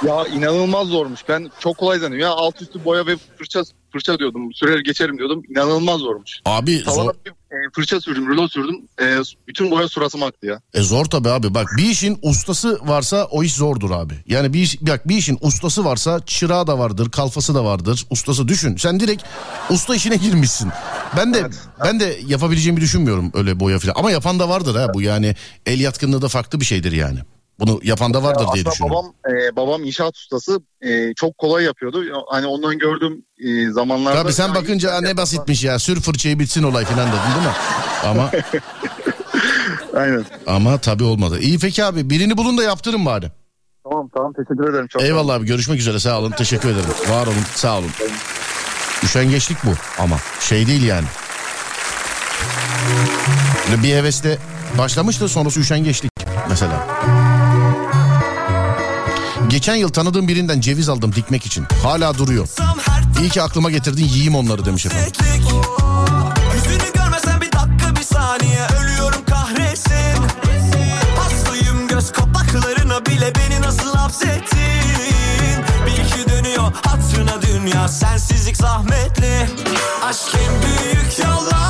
Ya 0.04 0.26
inanılmaz 0.26 0.88
zormuş. 0.88 1.20
Ben 1.28 1.50
çok 1.60 1.78
kolay 1.78 1.98
zannediyorum. 1.98 2.36
Ya 2.36 2.42
alt 2.42 2.62
üstü 2.62 2.84
boya 2.84 3.06
ve 3.06 3.16
fırça 3.38 3.62
fırça 3.92 4.18
diyordum. 4.18 4.54
Sürer 4.54 4.78
geçerim 4.78 5.18
diyordum. 5.18 5.42
İnanılmaz 5.50 6.00
zormuş. 6.00 6.40
Abi 6.44 6.84
Tavana 6.84 7.04
zor, 7.04 7.14
bir 7.26 7.30
e, 7.30 7.70
fırça 7.74 8.00
sürdüm, 8.00 8.28
rulo 8.28 8.48
sürdüm. 8.48 8.76
E, 9.00 9.18
bütün 9.48 9.70
boya 9.70 9.88
suratıma 9.88 10.26
aktı 10.26 10.46
ya. 10.46 10.60
e 10.74 10.82
zor 10.82 11.04
tabii 11.04 11.28
abi 11.28 11.54
bak 11.54 11.66
bir 11.78 11.90
işin 11.90 12.18
ustası 12.22 12.78
varsa 12.82 13.24
o 13.24 13.42
iş 13.42 13.54
zordur 13.54 13.90
abi. 13.90 14.14
Yani 14.26 14.52
bir 14.52 14.60
iş, 14.60 14.82
bak 14.82 15.08
bir 15.08 15.16
işin 15.16 15.38
ustası 15.40 15.84
varsa 15.84 16.20
çırağı 16.26 16.66
da 16.66 16.78
vardır, 16.78 17.10
kalfası 17.10 17.54
da 17.54 17.64
vardır. 17.64 18.06
Ustası 18.10 18.48
düşün. 18.48 18.76
Sen 18.76 19.00
direkt 19.00 19.22
usta 19.70 19.94
işine 19.94 20.16
girmişsin. 20.16 20.70
Ben 21.16 21.34
de 21.34 21.46
ben 21.84 22.00
de 22.00 22.18
yapabileceğimi 22.26 22.80
düşünmüyorum 22.80 23.30
öyle 23.34 23.60
boya 23.60 23.78
falan. 23.78 23.94
Ama 23.96 24.10
yapan 24.10 24.38
da 24.38 24.48
vardır 24.48 24.74
ha 24.74 24.94
bu 24.94 25.02
yani 25.02 25.34
el 25.66 25.80
yatkınlığı 25.80 26.22
da 26.22 26.28
farklı 26.28 26.60
bir 26.60 26.64
şeydir 26.64 26.92
yani. 26.92 27.18
Bunu 27.60 27.80
yapan 27.82 28.14
da 28.14 28.22
vardır 28.22 28.38
diye 28.40 28.48
Aslında 28.64 28.70
düşünüyorum. 28.70 29.12
babam 29.24 29.34
e, 29.36 29.56
babam 29.56 29.84
inşaat 29.84 30.16
ustası. 30.16 30.60
E, 30.82 31.14
çok 31.14 31.38
kolay 31.38 31.64
yapıyordu. 31.64 32.04
Ya, 32.04 32.14
Hani 32.28 32.46
ondan 32.46 32.78
gördüğüm 32.78 33.24
e, 33.38 33.70
zamanlarda... 33.72 34.22
Tabii 34.22 34.32
sen 34.32 34.48
Ya, 34.48 34.54
bakınca 34.54 34.90
"Aa, 34.92 35.00
ne 35.00 35.16
basitmiş 35.16 35.64
ya 35.64 35.78
sür 35.78 36.00
fırçayı 36.00 36.38
bitsin 36.38 36.62
olay 36.62 36.84
falan 36.84 37.06
dedin 37.08 37.18
değil 37.34 37.46
mi? 37.46 37.54
Ama 38.04 38.30
Aynen. 40.00 40.24
ama 40.46 40.78
tabii 40.78 41.04
olmadı. 41.04 41.38
İyi 41.40 41.58
peki 41.58 41.84
abi 41.84 42.10
birini 42.10 42.36
bulun 42.36 42.58
da 42.58 42.62
yaptırın 42.62 43.06
bari. 43.06 43.30
Tamam 43.84 44.08
tamam 44.14 44.32
teşekkür 44.32 44.70
ederim. 44.70 44.86
Çok 44.88 45.02
Eyvallah 45.02 45.34
abi 45.34 45.46
görüşmek 45.46 45.80
üzere 45.80 45.98
sağ 46.00 46.18
olun 46.18 46.30
teşekkür 46.30 46.68
ederim. 46.68 46.90
Var 47.10 47.26
olun 47.26 47.44
sağ 47.54 47.78
olun. 47.78 47.90
Üşengeçlik 49.04 49.58
bu 49.64 49.70
ama 49.98 50.16
şey 50.40 50.66
değil 50.66 50.82
yani. 50.82 51.06
Bir 53.82 53.94
hevesle 53.94 54.38
başlamış 54.78 55.20
da 55.20 55.28
sonrası 55.28 55.60
üşengeçlik 55.60 56.15
mesela. 56.48 56.86
Geçen 59.48 59.74
yıl 59.74 59.88
tanıdığım 59.88 60.28
birinden 60.28 60.60
ceviz 60.60 60.88
aldım 60.88 61.14
dikmek 61.14 61.46
için. 61.46 61.64
Hala 61.82 62.18
duruyor. 62.18 62.48
İyi 63.20 63.28
ki 63.28 63.42
aklıma 63.42 63.70
getirdin 63.70 64.04
yiyeyim 64.04 64.34
onları 64.34 64.64
demiş 64.64 64.86
efendim. 64.86 65.12
Bile 73.06 73.32
beni 73.34 73.62
nasıl 73.62 73.94
hapsettin 73.94 75.64
Bir 75.86 76.04
iki 76.04 76.30
dönüyor 76.30 76.72
hatırına 76.82 77.42
dünya 77.42 77.88
sensizlik 77.88 78.56
zahmetli 78.56 79.48
Aşk 80.04 80.34
en 80.34 80.62
büyük 80.62 81.18
yalansa 81.18 81.65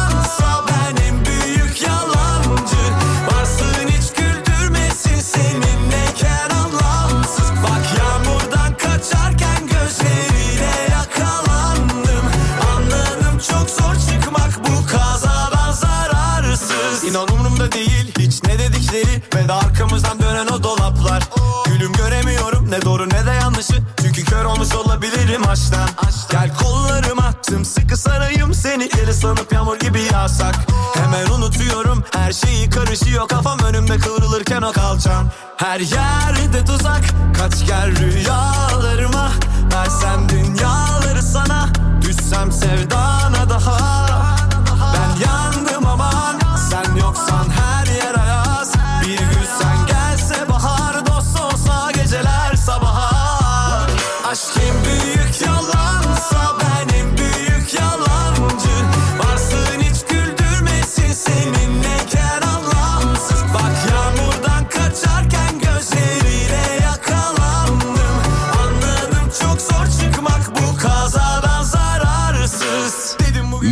Çünkü 24.17 24.31
kör 24.31 24.45
olmuş 24.45 24.75
olabilirim 24.75 25.49
aşktan 25.49 25.89
Gel 26.31 26.57
kollarıma 26.57 27.35
sımsıkı 27.43 27.97
sarayım 27.97 28.55
Seni. 28.55 28.85
Eli 28.85 29.15
sanıp 29.15 29.53
yağmur 29.53 29.79
gibi 29.79 30.01
yağsak. 30.13 30.55
Hemen 30.95 31.27
unutuyorum 31.27 32.05
her 32.13 32.33
şeyi 32.33 32.71
karışıyor. 32.71 33.29
Kafam 33.29 33.59
önümde 33.59 33.99
kıvrılırken 33.99 34.63
o 34.63 34.73
kalçam 34.73 35.31
Her 35.57 35.81
yerde 35.81 36.65
tuzak 36.65 37.05
kaç 37.39 37.67
gel 37.67 37.97
rüyalarıma. 37.97 39.31
Versem 39.75 40.29
dünyaları 40.29 41.23
sana 41.23 41.69
Düşsem 42.03 42.53
sevdana 42.53 43.51
daha 43.51 43.96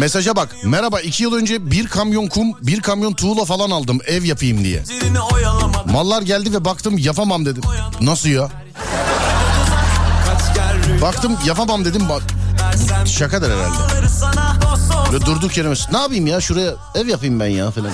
Mesaja 0.05 0.37
bak. 0.37 0.49
Merhaba 0.65 1.01
iki 1.01 1.23
yıl 1.23 1.35
önce 1.35 1.71
bir 1.71 1.87
kamyon 1.87 2.27
kum, 2.27 2.53
bir 2.63 2.81
kamyon 2.81 3.13
tuğla 3.13 3.45
falan 3.45 3.71
aldım 3.71 3.99
ev 4.07 4.25
yapayım 4.25 4.65
diye. 4.65 4.83
Mallar 5.87 6.23
geldi 6.23 6.53
ve 6.53 6.65
baktım 6.65 6.99
yapamam 6.99 7.47
dedim. 7.47 7.63
Nasıl 8.01 8.29
ya? 8.29 8.49
Baktım 11.03 11.39
yapamam 11.47 11.85
dedim. 11.85 12.09
Bak, 12.09 12.23
şakadır 13.07 13.51
herhalde. 13.51 13.79
Böyle 15.13 15.27
durduk 15.27 15.57
yere 15.57 15.73
ne 15.93 15.99
yapayım 15.99 16.27
ya 16.27 16.41
şuraya 16.41 16.75
ev 16.95 17.09
yapayım 17.09 17.41
ben 17.41 17.47
ya 17.47 17.71
falan. 17.71 17.91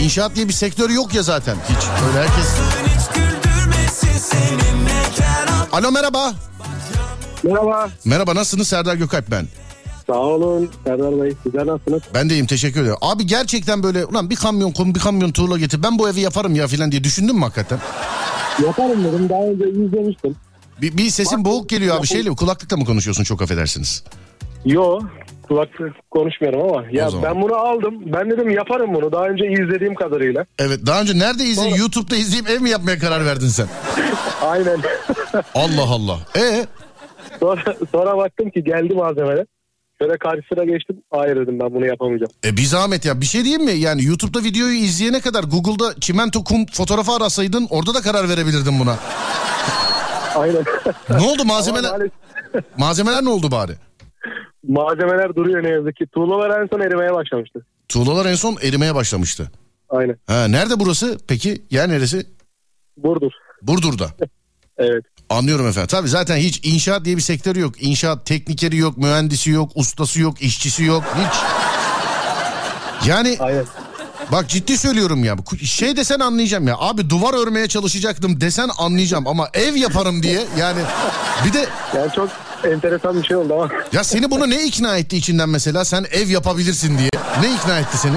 İnşaat 0.00 0.36
diye 0.36 0.48
bir 0.48 0.52
sektör 0.52 0.90
yok 0.90 1.14
ya 1.14 1.22
zaten 1.22 1.56
hiç. 1.68 1.84
Öyle 2.08 2.28
herkes. 2.28 2.46
Alo 5.72 5.92
merhaba. 5.92 6.32
Merhaba. 7.44 7.88
Merhaba 8.04 8.34
nasılsınız 8.34 8.68
Serdar 8.68 8.94
Gökalp 8.94 9.30
ben. 9.30 9.46
Sağ 10.06 10.18
olun 10.18 10.70
Serdar 10.84 11.22
Bey. 11.22 11.32
Sizler 11.42 11.66
nasılsınız? 11.66 12.02
Ben 12.14 12.30
deyim 12.30 12.46
teşekkür 12.46 12.82
ederim. 12.82 12.96
Abi 13.00 13.26
gerçekten 13.26 13.82
böyle 13.82 14.04
ulan 14.04 14.30
bir 14.30 14.36
kamyon 14.36 14.72
kum 14.72 14.94
bir 14.94 15.00
kamyon 15.00 15.32
tuğla 15.32 15.58
getir 15.58 15.82
ben 15.82 15.98
bu 15.98 16.08
evi 16.08 16.20
yaparım 16.20 16.54
ya 16.54 16.68
falan 16.68 16.92
diye 16.92 17.04
düşündün 17.04 17.36
mü 17.36 17.42
hakikaten? 17.42 17.78
Yaparım 18.66 19.04
dedim. 19.04 19.28
Daha 19.28 19.42
önce 19.42 19.64
izlemiştim. 19.70 20.36
Bir, 20.82 20.96
bir 20.96 21.10
sesin 21.10 21.44
boğuk 21.44 21.68
geliyor 21.68 21.96
abi 21.96 22.06
şeyle 22.06 22.30
kulaklıkla 22.30 22.76
mı 22.76 22.84
konuşuyorsun 22.84 23.24
çok 23.24 23.42
affedersiniz. 23.42 24.04
Yo. 24.64 25.00
Kulaklık 25.48 26.10
konuşmuyorum 26.10 26.60
ama. 26.60 26.84
Ya 26.92 27.08
ben 27.22 27.42
bunu 27.42 27.54
aldım. 27.54 27.94
Ben 28.06 28.30
dedim 28.30 28.50
yaparım 28.50 28.94
bunu. 28.94 29.12
Daha 29.12 29.24
önce 29.24 29.44
izlediğim 29.44 29.94
kadarıyla. 29.94 30.46
Evet 30.58 30.80
daha 30.86 31.00
önce 31.00 31.18
nerede 31.18 31.44
izledin? 31.44 31.74
YouTube'da 31.76 32.16
izleyip 32.16 32.50
ev 32.50 32.60
mi 32.60 32.70
yapmaya 32.70 32.98
karar 32.98 33.26
verdin 33.26 33.48
sen? 33.48 33.66
Aynen. 34.42 34.78
Allah 35.54 35.82
Allah. 35.88 36.18
E 36.36 36.66
sonra, 37.40 37.76
sonra 37.92 38.16
baktım 38.16 38.50
ki 38.50 38.64
geldi 38.64 38.94
malzemeler. 38.94 39.46
Şöyle 40.02 40.18
karşısına 40.18 40.64
geçtim. 40.64 41.02
Hayır 41.10 41.36
dedim 41.36 41.60
ben 41.60 41.74
bunu 41.74 41.86
yapamayacağım. 41.86 42.32
E 42.44 42.56
bir 42.56 42.62
zahmet 42.62 43.04
ya 43.04 43.20
bir 43.20 43.26
şey 43.26 43.44
diyeyim 43.44 43.64
mi? 43.64 43.72
Yani 43.72 44.04
YouTube'da 44.04 44.44
videoyu 44.44 44.74
izleyene 44.74 45.20
kadar 45.20 45.44
Google'da 45.44 46.00
çimento 46.00 46.44
kum 46.44 46.66
fotoğrafı 46.66 47.12
arasaydın 47.12 47.66
orada 47.70 47.94
da 47.94 48.00
karar 48.00 48.28
verebilirdin 48.28 48.80
buna. 48.80 48.96
Aynen. 50.34 50.64
Ne 51.10 51.20
oldu 51.26 51.42
Ama 51.42 51.54
malzemeler? 51.54 51.90
maalesef 51.90 52.12
Malzemeler 52.78 53.24
ne 53.24 53.28
oldu 53.28 53.50
bari? 53.50 53.72
malzemeler 54.68 55.34
duruyor 55.36 55.62
ne 55.64 55.68
yazık 55.68 55.96
ki. 55.96 56.06
Tuğlalar 56.06 56.62
en 56.62 56.66
son 56.66 56.80
erimeye 56.80 57.14
başlamıştı. 57.14 57.66
Tuğlalar 57.88 58.26
en 58.26 58.34
son 58.34 58.56
erimeye 58.62 58.94
başlamıştı. 58.94 59.50
Aynen. 59.88 60.16
Ha, 60.26 60.48
nerede 60.48 60.80
burası 60.80 61.18
peki? 61.28 61.62
Yer 61.70 61.88
neresi? 61.88 62.26
Burdur. 62.96 63.30
Burdur'da. 63.62 64.06
Evet. 64.78 65.04
Anlıyorum 65.34 65.68
efendim. 65.68 65.88
Tabii 65.90 66.08
zaten 66.08 66.36
hiç 66.36 66.60
inşaat 66.62 67.04
diye 67.04 67.16
bir 67.16 67.22
sektörü 67.22 67.60
yok. 67.60 67.82
İnşaat 67.82 68.26
teknikeri 68.26 68.76
yok, 68.76 68.98
mühendisi 68.98 69.50
yok, 69.50 69.70
ustası 69.74 70.20
yok, 70.20 70.42
işçisi 70.42 70.84
yok. 70.84 71.04
Hiç. 71.18 71.40
Yani 73.08 73.36
Aynen. 73.40 73.64
bak 74.32 74.48
ciddi 74.48 74.78
söylüyorum 74.78 75.24
ya. 75.24 75.36
Şey 75.64 75.96
desen 75.96 76.20
anlayacağım 76.20 76.68
ya. 76.68 76.76
Abi 76.78 77.10
duvar 77.10 77.34
örmeye 77.46 77.68
çalışacaktım 77.68 78.40
desen 78.40 78.70
anlayacağım. 78.78 79.26
Ama 79.26 79.48
ev 79.54 79.74
yaparım 79.74 80.22
diye 80.22 80.44
yani 80.58 80.80
bir 81.44 81.52
de 81.52 81.66
Yani 81.96 82.12
çok 82.16 82.28
enteresan 82.72 83.22
bir 83.22 83.26
şey 83.26 83.36
oldu 83.36 83.54
ama. 83.54 83.68
ya 83.92 84.04
seni 84.04 84.30
bunu 84.30 84.50
ne 84.50 84.64
ikna 84.64 84.96
etti 84.96 85.16
içinden 85.16 85.48
mesela? 85.48 85.84
Sen 85.84 86.06
ev 86.12 86.28
yapabilirsin 86.28 86.98
diye. 86.98 87.10
Ne 87.42 87.54
ikna 87.54 87.78
etti 87.78 87.96
seni? 87.98 88.16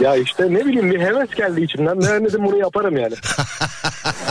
Ya 0.00 0.16
işte 0.16 0.42
ne 0.44 0.66
bileyim 0.66 0.90
bir 0.90 1.00
heves 1.00 1.30
geldi 1.36 1.60
içimden. 1.60 2.00
Ben 2.02 2.24
dedim 2.24 2.44
bunu 2.44 2.56
yaparım 2.56 2.96
yani. 2.96 3.14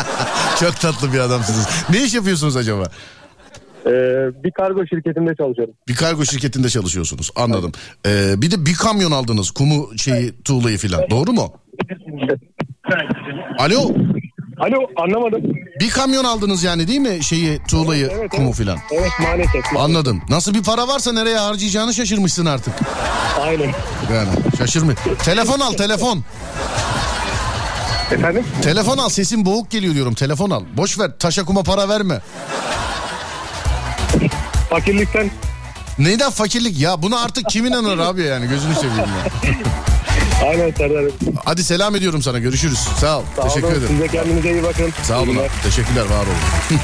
Çok 0.59 0.79
tatlı 0.81 1.13
bir 1.13 1.19
adamsınız. 1.19 1.67
Ne 1.89 2.03
iş 2.03 2.13
yapıyorsunuz 2.13 2.57
acaba? 2.57 2.83
Ee, 3.85 3.89
bir 4.43 4.51
kargo 4.51 4.85
şirketinde 4.87 5.35
çalışıyorum. 5.35 5.73
Bir 5.87 5.95
kargo 5.95 6.25
şirketinde 6.25 6.69
çalışıyorsunuz. 6.69 7.31
Anladım. 7.35 7.71
Ee, 8.07 8.41
bir 8.41 8.51
de 8.51 8.65
bir 8.65 8.73
kamyon 8.75 9.11
aldınız. 9.11 9.51
Kumu 9.51 9.97
şeyi 9.97 10.41
tuğlayı 10.43 10.77
filan. 10.77 11.09
Doğru 11.09 11.31
mu? 11.33 11.53
Alo. 13.59 13.91
Alo 14.59 14.77
anlamadım. 14.95 15.41
Bir 15.79 15.89
kamyon 15.89 16.23
aldınız 16.23 16.63
yani 16.63 16.87
değil 16.87 16.99
mi? 16.99 17.23
Şeyi 17.23 17.59
tuğlayı 17.69 18.09
Evet, 18.19 18.31
kumu 18.31 18.45
evet. 18.45 18.55
filan. 18.55 18.77
Evet 18.91 19.11
maalesef. 19.21 19.77
Anladım. 19.77 20.21
Nasıl 20.29 20.53
bir 20.53 20.63
para 20.63 20.87
varsa 20.87 21.13
nereye 21.13 21.37
harcayacağını 21.37 21.93
şaşırmışsın 21.93 22.45
artık. 22.45 22.73
Aynen. 23.41 23.71
Yani 24.13 24.29
şaşırma. 24.57 24.91
Telefon 25.23 25.59
al 25.59 25.73
telefon. 25.73 26.23
Efendim? 28.11 28.43
Telefon 28.61 28.97
al 28.97 29.09
sesin 29.09 29.45
boğuk 29.45 29.71
geliyor 29.71 29.93
diyorum. 29.93 30.13
Telefon 30.13 30.49
al. 30.49 30.63
Boş 30.77 30.99
ver 30.99 31.11
taşa 31.19 31.45
kuma 31.45 31.63
para 31.63 31.89
verme. 31.89 32.19
Fakirlikten 34.69 35.31
Neyden 35.99 36.31
fakirlik 36.31 36.79
ya 36.79 37.01
buna 37.01 37.19
artık 37.19 37.49
kim 37.49 37.65
inanır 37.65 37.97
abi 37.99 38.21
yani 38.21 38.47
gözünü 38.49 38.75
seveyim 38.75 38.97
ya. 38.97 39.51
Aynen 40.49 40.71
Serdar'ım. 40.77 41.11
Hadi 41.45 41.63
selam 41.63 41.95
ediyorum 41.95 42.21
sana 42.21 42.39
görüşürüz. 42.39 42.79
Sağ 42.99 43.19
ol. 43.19 43.23
Sağ 43.35 43.41
Teşekkür 43.43 43.67
olun. 43.67 43.71
ederim. 43.75 43.87
Siz 43.89 43.99
de 43.99 44.07
kendinize 44.07 44.51
iyi 44.51 44.63
bakın. 44.63 44.93
Sağ 45.03 45.19
olun. 45.21 45.35
Abi. 45.35 45.47
Teşekkürler 45.63 46.01
var 46.05 46.25
olun. 46.25 46.79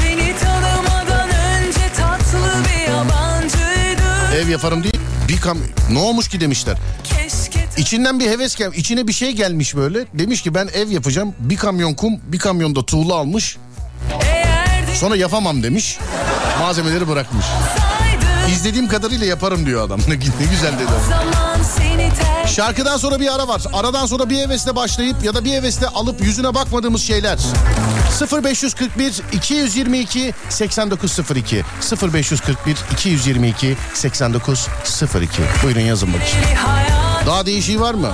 Seni 0.00 0.34
tanımadan 0.38 1.28
önce 1.28 1.92
tatlı 1.96 2.38
bir 2.64 2.92
yabancıydım 2.92 4.34
Ev 4.44 4.48
yaparım 4.48 4.82
değil 4.82 5.00
bir 5.28 5.40
kam 5.40 5.58
ne 5.90 5.98
olmuş 5.98 6.28
ki 6.28 6.40
demişler. 6.40 6.76
Keşke 7.04 7.41
İçinden 7.76 8.20
bir 8.20 8.30
heves 8.30 8.54
gel 8.54 8.72
içine 8.72 9.08
bir 9.08 9.12
şey 9.12 9.32
gelmiş 9.32 9.76
böyle. 9.76 10.06
Demiş 10.14 10.42
ki 10.42 10.54
ben 10.54 10.68
ev 10.74 10.88
yapacağım. 10.88 11.34
Bir 11.38 11.56
kamyon 11.56 11.94
kum 11.94 12.20
bir 12.24 12.38
kamyon 12.38 12.76
da 12.76 12.86
tuğla 12.86 13.14
almış. 13.14 13.56
Sonra 14.94 15.16
yapamam 15.16 15.62
demiş. 15.62 15.98
Malzemeleri 16.60 17.08
bırakmış. 17.08 17.46
İzlediğim 18.52 18.88
kadarıyla 18.88 19.26
yaparım 19.26 19.66
diyor 19.66 19.86
adam. 19.86 20.00
Ne, 20.08 20.14
güzel 20.14 20.72
dedi. 20.72 20.90
Şarkıdan 22.46 22.96
sonra 22.96 23.20
bir 23.20 23.34
ara 23.34 23.48
var. 23.48 23.62
Aradan 23.72 24.06
sonra 24.06 24.30
bir 24.30 24.38
hevesle 24.38 24.76
başlayıp 24.76 25.24
ya 25.24 25.34
da 25.34 25.44
bir 25.44 25.52
hevesle 25.52 25.86
alıp 25.86 26.24
yüzüne 26.24 26.54
bakmadığımız 26.54 27.02
şeyler. 27.02 27.38
0541 28.44 29.22
222 29.32 30.34
8902 30.48 31.64
0541 32.14 32.76
222 32.92 33.76
8902 33.94 35.42
Buyurun 35.64 35.80
yazın 35.80 36.08
bakayım. 36.12 36.58
Daha 37.26 37.46
değişiği 37.46 37.80
var 37.80 37.94
mı? 37.94 38.10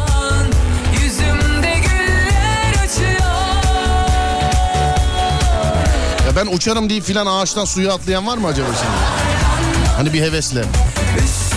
Ya 6.26 6.36
ben 6.36 6.46
uçarım 6.46 6.90
deyip 6.90 7.04
filan 7.04 7.26
ağaçtan 7.26 7.64
suya 7.64 7.92
atlayan 7.94 8.26
var 8.26 8.38
mı 8.38 8.46
acaba 8.46 8.68
şimdi? 8.68 9.88
Hani 9.96 10.12
bir 10.12 10.20
hevesle. 10.22 10.64
Üstümden 11.24 11.47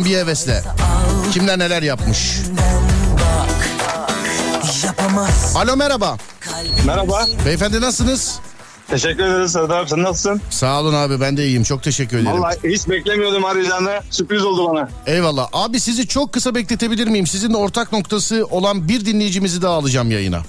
bakalım 0.00 0.04
bir 0.04 0.18
hevesle. 0.18 0.62
Kimler 1.32 1.58
neler 1.58 1.82
yapmış? 1.82 2.36
Alo 5.54 5.76
merhaba. 5.76 6.16
Merhaba. 6.86 7.26
Beyefendi 7.46 7.80
nasılsınız? 7.80 8.38
Teşekkür 8.88 9.24
ederiz 9.24 9.52
Serdar 9.52 9.80
abi. 9.80 9.88
Sen 9.88 10.02
nasılsın? 10.02 10.40
Sağ 10.50 10.80
olun 10.80 10.94
abi 10.94 11.20
ben 11.20 11.36
de 11.36 11.46
iyiyim. 11.46 11.62
Çok 11.62 11.82
teşekkür 11.82 12.18
ederim. 12.18 12.42
Vallahi 12.42 12.56
hiç 12.64 12.88
beklemiyordum 12.88 13.44
arayacağını. 13.44 14.00
Sürpriz 14.10 14.44
oldu 14.44 14.68
bana. 14.70 14.88
Eyvallah. 15.06 15.48
Abi 15.52 15.80
sizi 15.80 16.08
çok 16.08 16.32
kısa 16.32 16.54
bekletebilir 16.54 17.06
miyim? 17.06 17.26
Sizinle 17.26 17.56
ortak 17.56 17.92
noktası 17.92 18.46
olan 18.50 18.88
bir 18.88 19.04
dinleyicimizi 19.04 19.62
daha 19.62 19.74
alacağım 19.74 20.10
yayına. 20.10 20.42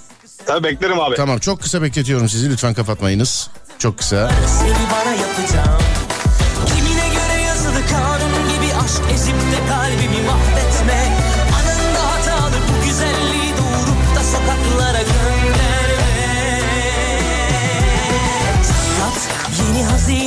Tabii 0.45 0.63
beklerim 0.63 0.99
abi. 0.99 1.15
Tamam 1.15 1.39
çok 1.39 1.61
kısa 1.61 1.81
bekletiyorum 1.81 2.29
sizi 2.29 2.49
lütfen 2.49 2.73
kapatmayınız. 2.73 3.49
Çok 3.79 3.97
kısa. 3.97 4.31
Seni 4.59 4.69
bana 4.91 5.15
yapacağım 5.15 5.90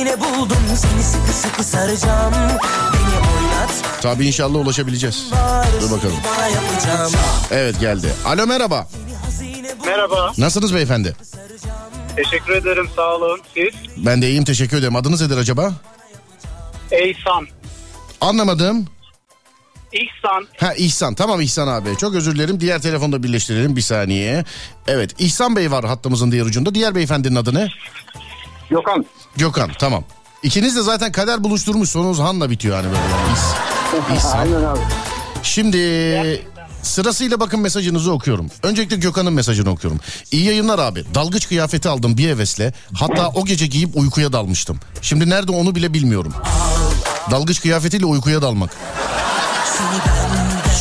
hazine 0.05 0.19
buldum 0.19 0.57
seni 0.67 1.03
sıkı 1.03 1.31
sıkı 1.31 1.63
saracağım 1.63 2.33
Beni 2.33 3.15
oynat 3.15 4.01
Tabii 4.01 4.27
inşallah 4.27 4.59
ulaşabileceğiz. 4.59 5.31
Dur 5.81 5.91
bakalım. 5.91 6.17
Evet 7.51 7.79
geldi. 7.79 8.13
Alo 8.25 8.47
merhaba. 8.47 8.87
Merhaba. 9.85 10.33
Nasılsınız 10.37 10.75
beyefendi? 10.75 11.15
Teşekkür 12.15 12.53
ederim 12.53 12.89
sağ 12.95 13.15
olun. 13.15 13.41
Siz? 13.53 13.73
Ben 13.97 14.21
de 14.21 14.29
iyiyim 14.29 14.43
teşekkür 14.43 14.77
ederim. 14.77 14.95
Adınız 14.95 15.21
nedir 15.21 15.37
acaba? 15.37 15.73
Eysan. 16.91 17.47
Anlamadım. 18.21 18.87
İhsan. 19.93 20.47
Ha 20.57 20.73
İhsan. 20.73 21.15
Tamam 21.15 21.41
İhsan 21.41 21.67
abi. 21.67 21.97
Çok 21.97 22.15
özür 22.15 22.35
dilerim. 22.35 22.59
Diğer 22.59 22.81
telefonda 22.81 23.23
birleştirelim 23.23 23.75
bir 23.75 23.81
saniye. 23.81 24.45
Evet 24.87 25.11
İhsan 25.19 25.55
Bey 25.55 25.71
var 25.71 25.85
hattımızın 25.85 26.31
diğer 26.31 26.45
ucunda. 26.45 26.75
Diğer 26.75 26.95
beyefendinin 26.95 27.35
adı 27.35 27.53
ne? 27.53 27.67
Gökhan. 28.69 29.05
Gökhan. 29.37 29.71
Tamam. 29.79 30.03
İkiniz 30.43 30.75
de 30.75 30.81
zaten 30.81 31.11
kader 31.11 31.43
buluşturmuş. 31.43 31.89
Sonunuz 31.89 32.19
Han'la 32.19 32.49
bitiyor 32.49 32.75
hani 32.75 32.85
böyle. 32.87 32.97
Yani. 32.97 33.37
İhs- 34.11 34.15
İhsan. 34.17 34.39
Aynen 34.39 34.63
abi. 34.63 34.79
Şimdi 35.43 35.77
sırasıyla 36.83 37.39
bakın 37.39 37.59
mesajınızı 37.59 38.11
okuyorum. 38.11 38.47
Öncelikle 38.63 38.95
Gökhan'ın 38.95 39.33
mesajını 39.33 39.69
okuyorum. 39.69 39.99
İyi 40.31 40.43
yayınlar 40.45 40.79
abi. 40.79 41.03
Dalgıç 41.15 41.47
kıyafeti 41.47 41.89
aldım 41.89 42.17
bir 42.17 42.29
hevesle. 42.29 42.73
Hatta 42.93 43.29
o 43.29 43.45
gece 43.45 43.67
giyip 43.67 43.97
uykuya 43.97 44.33
dalmıştım. 44.33 44.79
Şimdi 45.01 45.29
nerede 45.29 45.51
onu 45.51 45.75
bile 45.75 45.93
bilmiyorum. 45.93 46.33
Dalgıç 47.31 47.61
kıyafetiyle 47.61 48.05
uykuya 48.05 48.41
dalmak. 48.41 48.69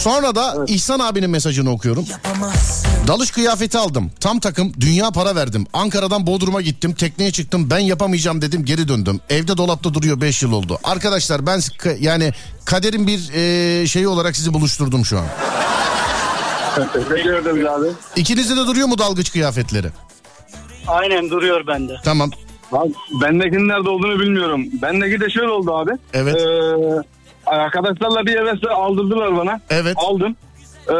Sonra 0.02 0.34
da 0.34 0.64
İhsan 0.68 1.00
abinin 1.00 1.30
mesajını 1.30 1.70
okuyorum. 1.70 2.06
Yapamazsın 2.10 2.90
Dalış 3.08 3.30
kıyafeti 3.30 3.78
aldım. 3.78 4.10
Tam 4.20 4.40
takım 4.40 4.72
dünya 4.80 5.10
para 5.10 5.36
verdim. 5.36 5.66
Ankara'dan 5.72 6.26
Bodrum'a 6.26 6.60
gittim. 6.60 6.94
Tekneye 6.94 7.32
çıktım. 7.32 7.70
Ben 7.70 7.78
yapamayacağım 7.78 8.42
dedim 8.42 8.64
geri 8.64 8.88
döndüm. 8.88 9.20
Evde 9.30 9.56
dolapta 9.56 9.94
duruyor 9.94 10.20
5 10.20 10.42
yıl 10.42 10.52
oldu. 10.52 10.78
Arkadaşlar 10.84 11.46
ben 11.46 11.60
yani 12.00 12.32
kaderin 12.64 13.06
bir 13.06 13.32
e, 13.34 13.86
şeyi 13.86 14.08
olarak 14.08 14.36
sizi 14.36 14.54
buluşturdum 14.54 15.04
şu 15.04 15.18
an. 15.18 15.24
Teşekkür 16.92 17.34
ederim 17.34 17.66
abi. 17.68 17.86
İkinizde 18.16 18.56
de 18.56 18.66
duruyor 18.66 18.88
mu 18.88 18.98
dalgıç 18.98 19.32
kıyafetleri? 19.32 19.88
Aynen 20.86 21.30
duruyor 21.30 21.66
bende. 21.66 21.96
Tamam. 22.04 22.30
Bendekinin 23.22 23.68
nerede 23.68 23.88
olduğunu 23.88 24.20
bilmiyorum. 24.20 24.66
Bendeki 24.82 25.20
de 25.20 25.30
şöyle 25.30 25.48
oldu 25.48 25.74
abi. 25.74 25.90
Evet. 26.12 26.36
Ee, 26.36 27.02
arkadaşlarla 27.46 28.26
bir 28.26 28.36
hevesle 28.36 28.68
aldırdılar 28.68 29.36
bana. 29.36 29.60
Evet. 29.70 29.94
Aldım. 29.96 30.36
Ee, 30.88 30.92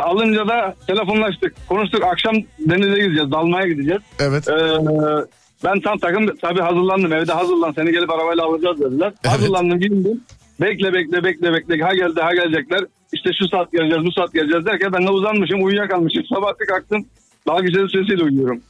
alınca 0.00 0.48
da 0.48 0.74
telefonlaştık. 0.86 1.54
Konuştuk. 1.68 2.04
Akşam 2.04 2.34
denize 2.58 3.00
gideceğiz. 3.00 3.30
Dalmaya 3.30 3.66
gideceğiz. 3.66 4.02
Evet. 4.20 4.48
Ee, 4.48 4.78
ben 5.64 5.80
tam 5.80 5.98
takım 5.98 6.36
tabii 6.42 6.60
hazırlandım. 6.60 7.12
Evde 7.12 7.32
hazırlan 7.32 7.72
seni 7.72 7.92
gelip 7.92 8.10
arabayla 8.10 8.44
alacağız 8.44 8.80
dediler. 8.80 9.12
Evet. 9.24 9.34
Hazırlandım 9.34 9.78
giyindim. 9.80 10.20
Bekle 10.60 10.92
bekle 10.92 11.24
bekle 11.24 11.52
bekle. 11.52 11.82
Ha 11.82 11.94
geldi 11.94 12.20
ha 12.20 12.34
gelecekler. 12.34 12.80
İşte 13.12 13.30
şu 13.38 13.48
saat 13.48 13.72
geleceğiz 13.72 14.04
bu 14.04 14.12
saat 14.12 14.32
geleceğiz 14.32 14.66
derken 14.66 14.92
ben 14.92 15.06
de 15.06 15.10
uzanmışım 15.10 15.64
uyuyakalmışım. 15.64 16.24
Sabah 16.34 16.52
kalktım. 16.68 17.06
Daha 17.46 17.60
güzel 17.60 17.88
sesiyle 17.88 18.24
uyuyorum. 18.24 18.60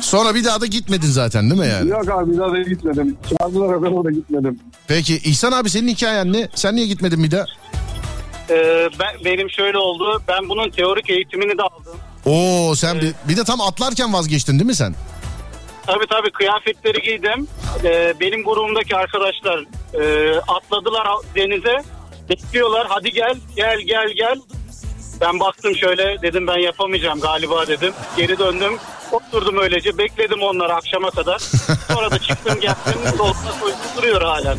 Sonra 0.00 0.34
bir 0.34 0.44
daha 0.44 0.60
da 0.60 0.66
gitmedin 0.66 1.06
zaten 1.06 1.50
değil 1.50 1.60
mi 1.60 1.66
yani? 1.68 1.90
Yok 1.90 2.08
abi 2.08 2.32
bir 2.32 2.38
daha 2.38 2.52
da 2.52 2.62
gitmedim. 2.62 3.16
Çağırdılar 3.38 3.74
o 3.74 4.04
da 4.04 4.10
gitmedim. 4.10 4.60
Peki 4.88 5.14
İhsan 5.16 5.52
abi 5.52 5.70
senin 5.70 5.88
hikayen 5.88 6.32
ne? 6.32 6.48
Sen 6.54 6.76
niye 6.76 6.86
gitmedin 6.86 7.22
bir 7.24 7.30
daha? 7.30 7.44
Ee, 8.50 8.88
ben, 9.00 9.24
benim 9.24 9.50
şöyle 9.50 9.78
oldu. 9.78 10.22
Ben 10.28 10.48
bunun 10.48 10.70
teorik 10.70 11.10
eğitimini 11.10 11.58
de 11.58 11.62
aldım. 11.62 11.96
Oo 12.26 12.74
sen 12.74 13.00
bir, 13.00 13.12
bir 13.28 13.36
de 13.36 13.44
tam 13.44 13.60
atlarken 13.60 14.12
vazgeçtin 14.12 14.52
değil 14.52 14.66
mi 14.66 14.74
sen? 14.74 14.94
Tabii 15.86 16.06
tabii 16.10 16.30
kıyafetleri 16.30 17.02
giydim. 17.02 17.48
Ee, 17.84 18.14
benim 18.20 18.44
grubumdaki 18.44 18.96
arkadaşlar 18.96 19.64
e, 19.94 20.34
atladılar 20.38 21.08
denize. 21.36 21.82
Bekliyorlar 22.28 22.86
hadi 22.88 23.10
gel 23.12 23.36
gel 23.56 23.78
gel 23.86 24.08
gel. 24.16 24.40
Ben 25.24 25.40
baktım 25.40 25.76
şöyle 25.76 26.22
dedim 26.22 26.46
ben 26.46 26.58
yapamayacağım 26.58 27.20
galiba 27.20 27.66
dedim. 27.66 27.92
Geri 28.16 28.38
döndüm. 28.38 28.72
Oturdum 29.12 29.58
öylece 29.58 29.98
bekledim 29.98 30.42
onları 30.42 30.74
akşama 30.74 31.10
kadar. 31.10 31.38
Sonra 31.92 32.10
da 32.10 32.18
çıktım 32.18 32.60
geldim. 32.60 33.18
Dolabına 33.18 33.60
koydum 33.60 33.78
duruyor 33.96 34.22
hala. 34.22 34.56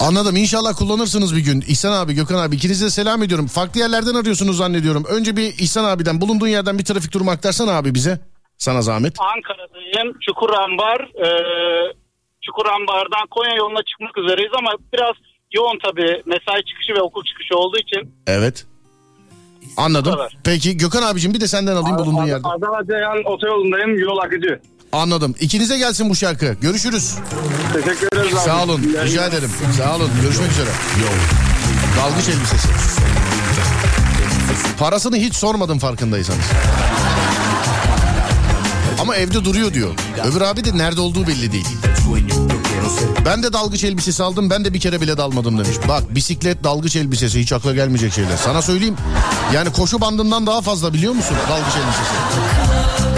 Anladım. 0.00 0.36
İnşallah 0.36 0.74
kullanırsınız 0.78 1.36
bir 1.36 1.40
gün. 1.40 1.60
İhsan 1.60 1.92
abi, 1.92 2.14
Gökhan 2.14 2.38
abi 2.38 2.56
ikinize 2.56 2.84
de 2.86 2.90
selam 2.90 3.22
ediyorum. 3.22 3.46
Farklı 3.46 3.80
yerlerden 3.80 4.14
arıyorsunuz 4.14 4.56
zannediyorum. 4.56 5.04
Önce 5.08 5.36
bir 5.36 5.46
İhsan 5.46 5.84
abiden 5.84 6.20
bulunduğun 6.20 6.48
yerden 6.48 6.78
bir 6.78 6.84
trafik 6.84 7.14
durumu 7.14 7.30
aktarsana 7.30 7.72
abi 7.72 7.94
bize. 7.94 8.20
Sana 8.58 8.82
zahmet. 8.82 9.14
Ankara'dayım. 9.18 10.16
Çukurambar. 10.26 11.00
E, 11.00 11.28
Çukurambar'dan 12.46 13.26
Konya 13.30 13.54
yoluna 13.54 13.82
çıkmak 13.82 14.18
üzereyiz 14.18 14.52
ama 14.58 14.70
biraz 14.92 15.14
yoğun 15.52 15.78
tabii 15.84 16.22
mesai 16.26 16.64
çıkışı 16.64 16.94
ve 16.96 17.02
okul 17.02 17.24
çıkışı 17.24 17.56
olduğu 17.56 17.78
için. 17.78 18.14
Evet. 18.26 18.66
Anladım. 19.76 20.16
Peki 20.44 20.76
Gökhan 20.76 21.02
abicim 21.02 21.34
bir 21.34 21.40
de 21.40 21.48
senden 21.48 21.76
alayım 21.76 21.98
bulunduğun 21.98 22.26
yerde. 22.26 22.48
Adana 22.48 22.86
Ceyhan 22.86 23.24
otoyolundayım 23.24 23.98
yol 23.98 24.18
akıcı. 24.18 24.60
Anladım. 24.92 25.34
İkinize 25.40 25.78
gelsin 25.78 26.10
bu 26.10 26.16
şarkı. 26.16 26.56
Görüşürüz. 26.60 27.14
Teşekkür 27.72 28.08
ederiz 28.12 28.34
abi. 28.34 28.40
Sağ 28.40 28.64
olun. 28.64 28.82
İyi 28.82 29.04
Rica 29.04 29.26
ederim. 29.26 29.50
Sağ 29.78 29.96
olun. 29.96 30.10
Görüşmek 30.22 30.50
üzere. 30.50 30.70
Yo. 31.00 31.06
Dalgıç 32.02 32.28
elbisesi. 32.28 32.68
Parasını 34.78 35.16
hiç 35.16 35.34
sormadım 35.34 35.78
farkındaysanız. 35.78 36.44
Ama 39.00 39.16
evde 39.16 39.44
duruyor 39.44 39.74
diyor. 39.74 39.90
Öbür 40.24 40.40
abi 40.40 40.64
de 40.64 40.78
nerede 40.78 41.00
olduğu 41.00 41.26
belli 41.26 41.52
değil. 41.52 41.66
Ben 43.24 43.42
de 43.42 43.52
dalgıç 43.52 43.84
elbisesi 43.84 44.22
aldım 44.22 44.50
ben 44.50 44.64
de 44.64 44.74
bir 44.74 44.80
kere 44.80 45.00
bile 45.00 45.16
dalmadım 45.16 45.58
demiş. 45.58 45.76
Bak 45.88 46.14
bisiklet 46.14 46.64
dalgıç 46.64 46.96
elbisesi 46.96 47.40
hiç 47.40 47.52
akla 47.52 47.74
gelmeyecek 47.74 48.12
şeyler. 48.12 48.36
Sana 48.36 48.62
söyleyeyim 48.62 48.96
yani 49.54 49.72
koşu 49.72 50.00
bandından 50.00 50.46
daha 50.46 50.60
fazla 50.60 50.92
biliyor 50.92 51.12
musun 51.12 51.36
dalgıç 51.50 51.74
elbisesi? 51.76 53.09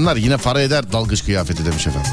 Attı 0.00 0.10
Satsınlar 0.10 0.16
yine 0.16 0.36
para 0.36 0.62
eder 0.62 0.92
dalgıç 0.92 1.24
kıyafeti 1.24 1.64
demiş 1.64 1.86
efendim. 1.86 2.10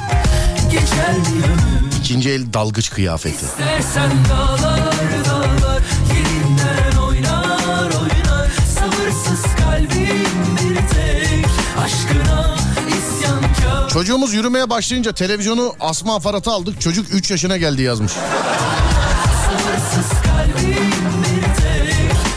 İkinci 2.00 2.30
el 2.30 2.54
dalgıç 2.54 2.90
kıyafeti. 2.90 3.46
İstersen 3.46 4.12
dağlar 4.30 4.80
dağlar 5.26 5.82
yerinden 6.14 6.98
oynar 6.98 7.92
oynar 8.02 8.50
Sabırsız 8.76 9.44
kalbim 9.56 10.58
bir 10.60 10.76
tek 10.76 11.46
aşkına 11.80 12.56
isyankar 12.88 13.90
Çocuğumuz 13.90 14.34
yürümeye 14.34 14.70
başlayınca 14.70 15.12
televizyonu 15.12 15.76
asma 15.80 16.16
aparatı 16.16 16.52
aldık. 16.52 16.82
Çocuk 16.82 17.14
3 17.14 17.32
yaşına 17.32 17.58
geldi 17.58 17.82
yazmış. 17.82 18.12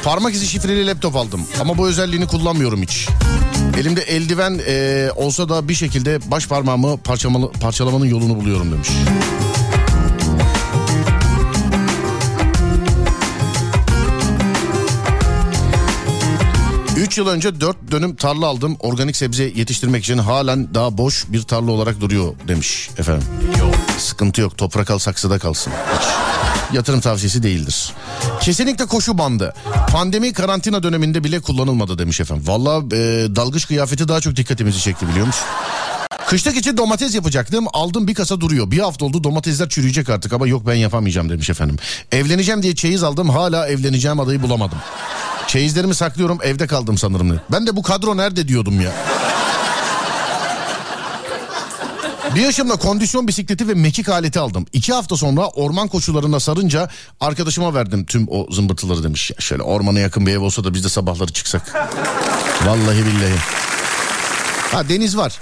Parmak 0.05 0.35
izi 0.35 0.47
şifreli 0.47 0.87
laptop 0.87 1.17
aldım 1.17 1.41
ama 1.61 1.79
bu 1.79 1.89
özelliğini 1.89 2.27
kullanmıyorum 2.27 2.83
hiç. 2.83 3.09
Elimde 3.79 4.01
eldiven 4.01 4.61
e, 4.67 5.09
olsa 5.17 5.49
da 5.49 5.69
bir 5.69 5.75
şekilde 5.75 6.31
baş 6.31 6.47
parmağımı 6.47 6.97
parçalamanın 7.61 8.07
yolunu 8.07 8.37
buluyorum 8.37 8.73
demiş. 8.73 8.89
Üç 16.97 17.19
yıl 17.19 17.27
önce 17.27 17.61
dört 17.61 17.77
dönüm 17.91 18.17
tarla 18.17 18.47
aldım. 18.47 18.77
Organik 18.81 19.17
sebze 19.17 19.45
yetiştirmek 19.45 20.05
için 20.05 20.19
halen 20.19 20.75
daha 20.75 20.99
boş 20.99 21.25
bir 21.29 21.43
tarla 21.43 21.71
olarak 21.71 22.01
duruyor 22.01 22.35
demiş 22.49 22.91
efendim. 22.99 23.29
Sıkıntı 23.99 24.41
yok 24.41 24.59
toprak 24.59 24.91
al 24.91 24.99
saksıda 24.99 25.39
kalsın. 25.39 25.73
Hiç 25.99 26.30
yatırım 26.73 27.01
tavsiyesi 27.01 27.43
değildir. 27.43 27.93
Kesinlikle 28.41 28.87
koşu 28.87 29.19
bandı. 29.19 29.55
Pandemi 29.91 30.33
karantina 30.33 30.83
döneminde 30.83 31.25
bile 31.25 31.41
kullanılmadı 31.41 31.99
demiş 31.99 32.21
efendim. 32.21 32.45
Valla 32.47 32.97
e, 32.97 33.27
dalgıç 33.37 33.67
kıyafeti 33.67 34.09
daha 34.09 34.21
çok 34.21 34.37
dikkatimizi 34.37 34.81
çekti 34.81 35.09
biliyor 35.09 35.27
musun? 35.27 35.45
Kışlık 36.27 36.57
için 36.57 36.77
domates 36.77 37.15
yapacaktım. 37.15 37.67
Aldım 37.73 38.09
bir 38.09 38.15
kasa 38.15 38.41
duruyor. 38.41 38.71
Bir 38.71 38.79
hafta 38.79 39.05
oldu 39.05 39.25
domatesler 39.25 39.69
çürüyecek 39.69 40.09
artık 40.11 40.33
ama 40.33 40.47
yok 40.47 40.67
ben 40.67 40.75
yapamayacağım 40.75 41.29
demiş 41.31 41.51
efendim. 41.51 41.77
Evleneceğim 42.13 42.63
diye 42.63 42.75
çeyiz 42.75 43.03
aldım. 43.03 43.29
Hala 43.29 43.69
evleneceğim 43.69 44.21
adayı 44.21 44.43
bulamadım. 44.43 44.79
Çeyizlerimi 45.47 45.95
saklıyorum 45.95 46.39
evde 46.43 46.67
kaldım 46.67 46.99
sanırım. 46.99 47.41
Ben 47.53 47.67
de 47.67 47.77
bu 47.77 47.83
kadro 47.83 48.17
nerede 48.17 48.49
diyordum 48.49 48.81
ya. 48.81 48.93
Bir 52.35 52.41
yaşımda 52.41 52.77
kondisyon 52.77 53.29
bisikleti 53.29 53.69
ve 53.69 53.75
mekik 53.75 54.09
aleti 54.09 54.41
aldım. 54.41 54.67
İki 54.73 54.93
hafta 54.93 55.17
sonra 55.17 55.49
orman 55.49 55.89
koşularına 55.89 56.41
sarınca 56.41 56.89
arkadaşıma 57.21 57.75
verdim 57.75 58.05
tüm 58.05 58.27
o 58.31 58.47
zımbırtıları 58.51 59.03
demiş. 59.05 59.31
Ya 59.31 59.37
şöyle 59.39 59.63
ormana 59.63 59.99
yakın 60.01 60.27
bir 60.27 60.33
ev 60.33 60.41
olsa 60.41 60.65
da 60.65 60.75
biz 60.75 60.85
de 60.85 60.89
sabahları 60.89 61.33
çıksak. 61.33 61.75
Vallahi 62.67 62.99
billahi. 63.07 63.39
Ha 64.73 64.89
deniz 64.89 65.17
var. 65.17 65.39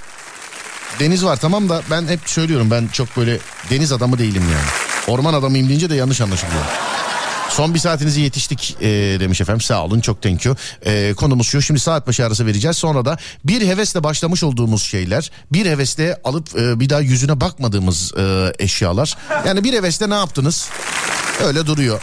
Deniz 1.00 1.24
var 1.24 1.36
tamam 1.36 1.68
da 1.68 1.82
ben 1.90 2.06
hep 2.06 2.20
söylüyorum 2.26 2.70
ben 2.70 2.88
çok 2.92 3.16
böyle 3.16 3.38
deniz 3.70 3.92
adamı 3.92 4.18
değilim 4.18 4.42
yani. 4.52 4.68
Orman 5.16 5.34
adamıyım 5.34 5.68
deyince 5.68 5.90
de 5.90 5.94
yanlış 5.94 6.20
anlaşılıyor. 6.20 6.64
Son 7.50 7.74
bir 7.74 7.78
saatinizi 7.78 8.20
yetiştik 8.20 8.76
e, 8.80 8.86
demiş 9.20 9.40
efendim 9.40 9.60
sağ 9.60 9.84
olun 9.84 10.00
çok 10.00 10.22
thank 10.22 10.44
you. 10.44 10.56
E, 10.82 11.14
konumuz 11.14 11.46
şu 11.46 11.62
şimdi 11.62 11.80
saat 11.80 12.06
başı 12.06 12.26
arası 12.26 12.46
vereceğiz 12.46 12.76
sonra 12.76 13.04
da 13.04 13.16
bir 13.44 13.66
hevesle 13.66 14.04
başlamış 14.04 14.42
olduğumuz 14.42 14.82
şeyler 14.82 15.30
bir 15.52 15.66
hevesle 15.66 16.20
alıp 16.24 16.58
e, 16.58 16.80
bir 16.80 16.88
daha 16.88 17.00
yüzüne 17.00 17.40
bakmadığımız 17.40 18.12
e, 18.18 18.52
eşyalar. 18.58 19.16
Yani 19.46 19.64
bir 19.64 19.72
hevesle 19.72 20.10
ne 20.10 20.14
yaptınız 20.14 20.68
öyle 21.44 21.66
duruyor. 21.66 22.00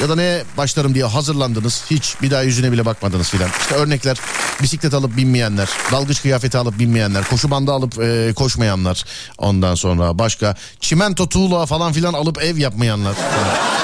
Ya 0.00 0.08
da 0.08 0.14
ne 0.14 0.42
başlarım 0.56 0.94
diye 0.94 1.04
hazırlandınız 1.04 1.84
hiç 1.90 2.16
bir 2.22 2.30
daha 2.30 2.42
yüzüne 2.42 2.72
bile 2.72 2.86
bakmadınız 2.86 3.30
filan. 3.30 3.50
İşte 3.60 3.74
örnekler 3.74 4.20
bisiklet 4.62 4.94
alıp 4.94 5.16
binmeyenler, 5.16 5.68
dalgıç 5.92 6.22
kıyafeti 6.22 6.58
alıp 6.58 6.78
binmeyenler, 6.78 7.24
koşu 7.24 7.50
bandı 7.50 7.72
alıp 7.72 8.00
e, 8.00 8.32
koşmayanlar. 8.36 9.04
Ondan 9.38 9.74
sonra 9.74 10.18
başka 10.18 10.56
çimento 10.80 11.28
tuğla 11.28 11.66
falan 11.66 11.92
filan 11.92 12.12
alıp 12.12 12.42
ev 12.42 12.56
yapmayanlar 12.56 13.14
falan. 13.14 13.81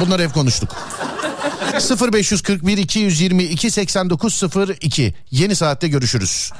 Bunları 0.00 0.22
hep 0.22 0.34
konuştuk. 0.34 0.76
0541 2.12 2.78
222 2.78 3.70
8902 3.70 5.14
yeni 5.30 5.56
saatte 5.56 5.88
görüşürüz. 5.88 6.52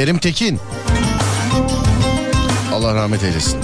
Kerim 0.00 0.18
Tekin. 0.18 0.60
Allah 2.72 2.94
rahmet 2.94 3.22
eylesin. 3.24 3.58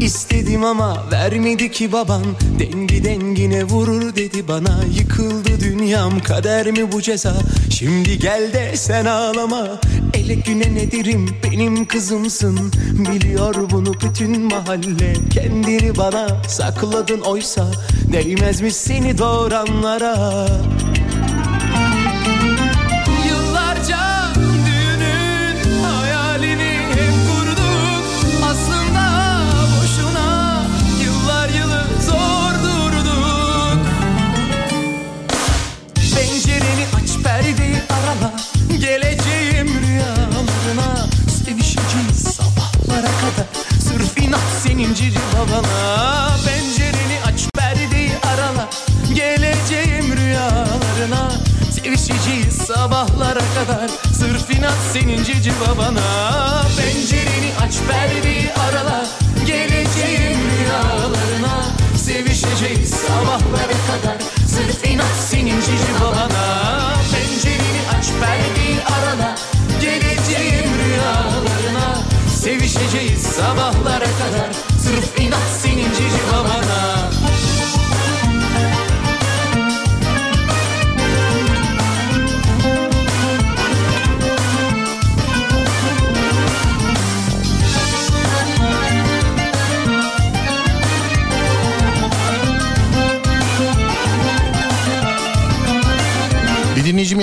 İstedim 0.00 0.64
ama 0.64 1.04
vermedi 1.12 1.70
ki 1.70 1.92
baban 1.92 2.22
Dengi 2.58 3.04
dengine 3.04 3.64
vurur 3.64 4.16
dedi 4.16 4.48
bana 4.48 4.80
Yıkıldı 4.98 5.60
dünyam 5.60 6.20
kader 6.20 6.70
mi 6.70 6.92
bu 6.92 7.02
ceza 7.02 7.36
Şimdi 7.70 8.18
gel 8.18 8.52
de 8.52 8.76
sen 8.76 9.04
ağlama 9.04 9.80
Ele 10.26 10.34
güne 10.34 10.74
nedirim 10.74 11.26
benim 11.44 11.86
kızımsın. 11.86 12.72
Biliyor 12.92 13.70
bunu 13.70 13.94
bütün 13.94 14.40
mahalle. 14.40 15.12
Kendini 15.30 15.96
bana 15.96 16.42
sakladın 16.48 17.20
oysa 17.20 17.66
Değmezmiş 18.12 18.76
seni 18.76 19.18
doğuranlara 19.18 20.46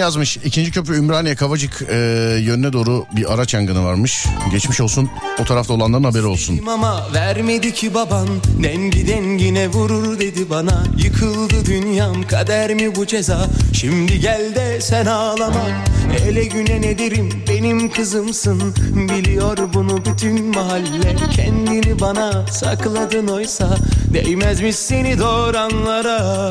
yazmış. 0.03 0.37
İkinci 0.37 0.71
köprü 0.71 0.97
Ümraniye 0.97 1.35
Kavacık 1.35 1.81
e, 1.89 1.95
yönüne 2.41 2.73
doğru 2.73 3.05
bir 3.15 3.33
araç 3.33 3.53
yangını 3.53 3.83
varmış. 3.83 4.25
Geçmiş 4.51 4.81
olsun. 4.81 5.09
O 5.41 5.45
tarafta 5.45 5.73
olanların 5.73 6.03
haberi 6.03 6.25
olsun. 6.25 6.61
Ama 6.67 7.07
vermedi 7.13 7.73
ki 7.73 7.93
baban. 7.93 8.27
Dengi 8.63 9.07
dengine 9.07 9.67
vurur 9.67 10.19
dedi 10.19 10.49
bana. 10.49 10.83
Yıkıldı 10.97 11.65
dünyam 11.65 12.23
kader 12.23 12.73
mi 12.73 12.95
bu 12.95 13.07
ceza? 13.07 13.47
Şimdi 13.73 14.19
gel 14.19 14.55
de 14.55 14.81
sen 14.81 15.05
ağlama. 15.05 15.63
Ele 16.27 16.45
güne 16.45 16.81
nedirim 16.81 17.29
benim 17.49 17.91
kızımsın. 17.91 18.75
Biliyor 18.93 19.57
bunu 19.73 20.05
bütün 20.05 20.45
mahalle. 20.45 21.15
Kendini 21.35 21.99
bana 21.99 22.47
sakladın 22.47 23.27
oysa. 23.27 23.77
Değmezmiş 24.13 24.75
seni 24.75 25.19
doğuranlara 25.19 26.49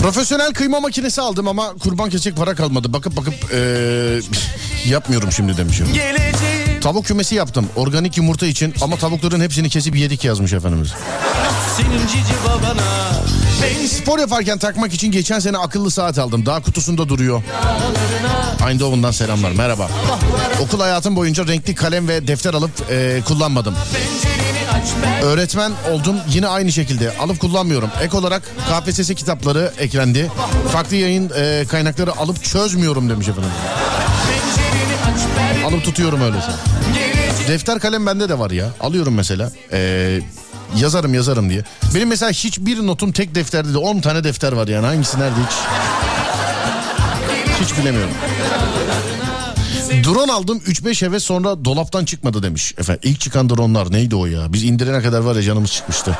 Profesyonel 0.00 0.52
kıyma 0.52 0.80
makinesi 0.80 1.20
aldım 1.20 1.48
ama 1.48 1.72
kurban 1.80 2.10
kesecek 2.10 2.36
para 2.36 2.54
kalmadı. 2.54 2.92
Bakıp 2.92 3.16
bakıp 3.16 3.34
eee, 3.52 4.20
yapmıyorum 4.86 5.32
şimdi 5.32 5.56
demişim. 5.56 5.86
Geleceğim 5.92 6.80
Tavuk 6.80 7.06
kümesi 7.06 7.34
yaptım 7.34 7.66
organik 7.76 8.16
yumurta 8.16 8.46
için 8.46 8.74
ama 8.82 8.96
tavukların 8.96 9.40
hepsini 9.40 9.68
kesip 9.68 9.96
yedik 9.96 10.24
yazmış 10.24 10.52
efendimiz. 10.52 10.88
senin 11.76 12.06
cici 12.06 12.34
babana 12.48 12.82
Ben 13.62 13.86
Spor 13.86 14.18
yaparken 14.18 14.58
takmak 14.58 14.94
için 14.94 15.12
geçen 15.12 15.38
sene 15.38 15.58
akıllı 15.58 15.90
saat 15.90 16.18
aldım. 16.18 16.46
Daha 16.46 16.62
kutusunda 16.62 17.08
duruyor. 17.08 17.42
Eindhoven'dan 18.70 19.10
selamlar 19.10 19.50
merhaba. 19.52 19.88
Okul 20.60 20.80
hayatım 20.80 21.16
boyunca 21.16 21.46
renkli 21.46 21.74
kalem 21.74 22.08
ve 22.08 22.26
defter 22.26 22.54
alıp 22.54 22.70
eee, 22.90 23.20
kullanmadım. 23.26 23.74
ben 23.94 24.51
Öğretmen 25.22 25.72
oldum 25.90 26.16
yine 26.28 26.46
aynı 26.46 26.72
şekilde 26.72 27.16
alıp 27.18 27.40
kullanmıyorum. 27.40 27.90
Ek 28.02 28.16
olarak 28.16 28.42
KPSS 28.70 29.14
kitapları 29.14 29.72
eklendi. 29.78 30.30
Farklı 30.72 30.96
yayın 30.96 31.28
eee, 31.36 31.64
kaynakları 31.66 32.16
alıp 32.16 32.44
çözmüyorum 32.44 33.10
demiş 33.10 33.28
efendim. 33.28 33.50
Alıp 35.66 35.84
tutuyorum 35.84 36.22
öyleyse. 36.22 36.50
Defter 37.48 37.78
kalem 37.78 38.06
bende 38.06 38.28
de 38.28 38.38
var 38.38 38.50
ya. 38.50 38.66
Alıyorum 38.80 39.14
mesela. 39.14 39.50
Ee, 39.72 40.20
yazarım 40.76 41.14
yazarım 41.14 41.50
diye. 41.50 41.62
Benim 41.94 42.08
mesela 42.08 42.30
hiçbir 42.32 42.86
notum 42.86 43.12
tek 43.12 43.34
defterde 43.34 43.74
de 43.74 43.78
10 43.78 44.00
tane 44.00 44.24
defter 44.24 44.52
var 44.52 44.68
yani. 44.68 44.86
Hangisi 44.86 45.18
nerede 45.20 45.34
hiç? 45.50 45.56
Hiç 47.66 47.78
bilemiyorum. 47.78 48.10
Drone 49.92 50.32
aldım 50.32 50.58
3-5 50.58 51.06
heves 51.06 51.24
sonra 51.24 51.64
dolaptan 51.64 52.04
çıkmadı 52.04 52.42
demiş. 52.42 52.74
Efendim 52.78 53.00
ilk 53.04 53.20
çıkan 53.20 53.50
dronlar 53.50 53.92
neydi 53.92 54.16
o 54.16 54.26
ya? 54.26 54.52
Biz 54.52 54.64
indirene 54.64 55.02
kadar 55.02 55.20
var 55.20 55.36
ya 55.36 55.42
canımız 55.42 55.72
çıkmıştı. 55.72 56.18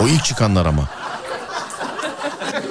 O 0.00 0.08
ilk 0.08 0.24
çıkanlar 0.24 0.66
ama. 0.66 0.88